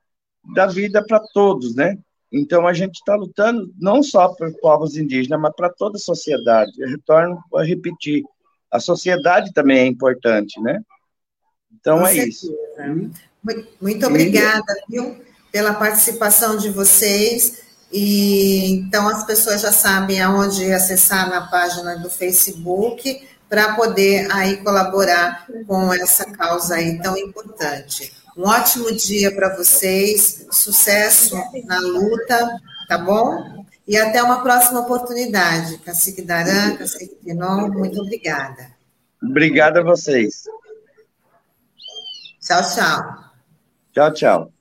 Dá 0.54 0.66
vida 0.66 1.04
para 1.04 1.20
todos, 1.20 1.74
né? 1.74 1.98
Então 2.33 2.66
a 2.66 2.72
gente 2.72 2.96
está 2.96 3.16
lutando 3.16 3.72
não 3.78 4.02
só 4.02 4.28
por 4.28 4.52
povos 4.61 4.96
indígenas, 4.96 5.40
mas 5.40 5.54
para 5.54 5.68
toda 5.68 5.96
a 5.96 6.00
sociedade. 6.00 6.72
Eu 6.78 6.88
retorno 6.88 7.42
a 7.54 7.62
repetir, 7.64 8.24
a 8.70 8.78
sociedade 8.78 9.52
também 9.52 9.80
é 9.80 9.87
importante, 9.87 10.61
né? 10.61 10.80
Então 11.72 11.98
Com 11.98 12.06
é 12.06 12.12
certeza. 12.12 12.28
isso. 12.28 12.56
Muito 13.80 14.06
obrigada, 14.06 14.72
viu, 14.88 15.16
pela 15.50 15.74
participação 15.74 16.56
de 16.56 16.70
vocês. 16.70 17.62
E 17.92 18.70
então 18.72 19.08
as 19.08 19.24
pessoas 19.24 19.60
já 19.60 19.72
sabem 19.72 20.20
aonde 20.20 20.72
acessar 20.72 21.28
na 21.28 21.48
página 21.48 21.96
do 21.96 22.08
Facebook 22.08 23.28
para 23.48 23.74
poder 23.74 24.30
aí 24.30 24.58
colaborar 24.58 25.46
com 25.66 25.92
essa 25.92 26.24
causa 26.24 26.76
aí 26.76 27.00
tão 27.02 27.16
importante. 27.16 28.12
Um 28.36 28.46
ótimo 28.46 28.92
dia 28.92 29.34
para 29.34 29.56
vocês, 29.56 30.46
sucesso 30.52 31.36
na 31.64 31.80
luta, 31.80 32.60
tá 32.88 32.96
bom? 32.96 33.64
E 33.88 33.96
até 33.96 34.22
uma 34.22 34.40
próxima 34.40 34.80
oportunidade. 34.80 35.78
Cacique 35.78 36.22
Daran, 36.22 36.76
Cacique 36.76 37.16
Pinon, 37.16 37.68
muito 37.70 38.00
obrigada. 38.00 38.70
Obrigada 39.20 39.80
a 39.80 39.82
vocês. 39.82 40.44
Tchau, 42.40 42.62
tchau. 42.62 43.24
Tchau, 43.92 44.12
tchau. 44.12 44.59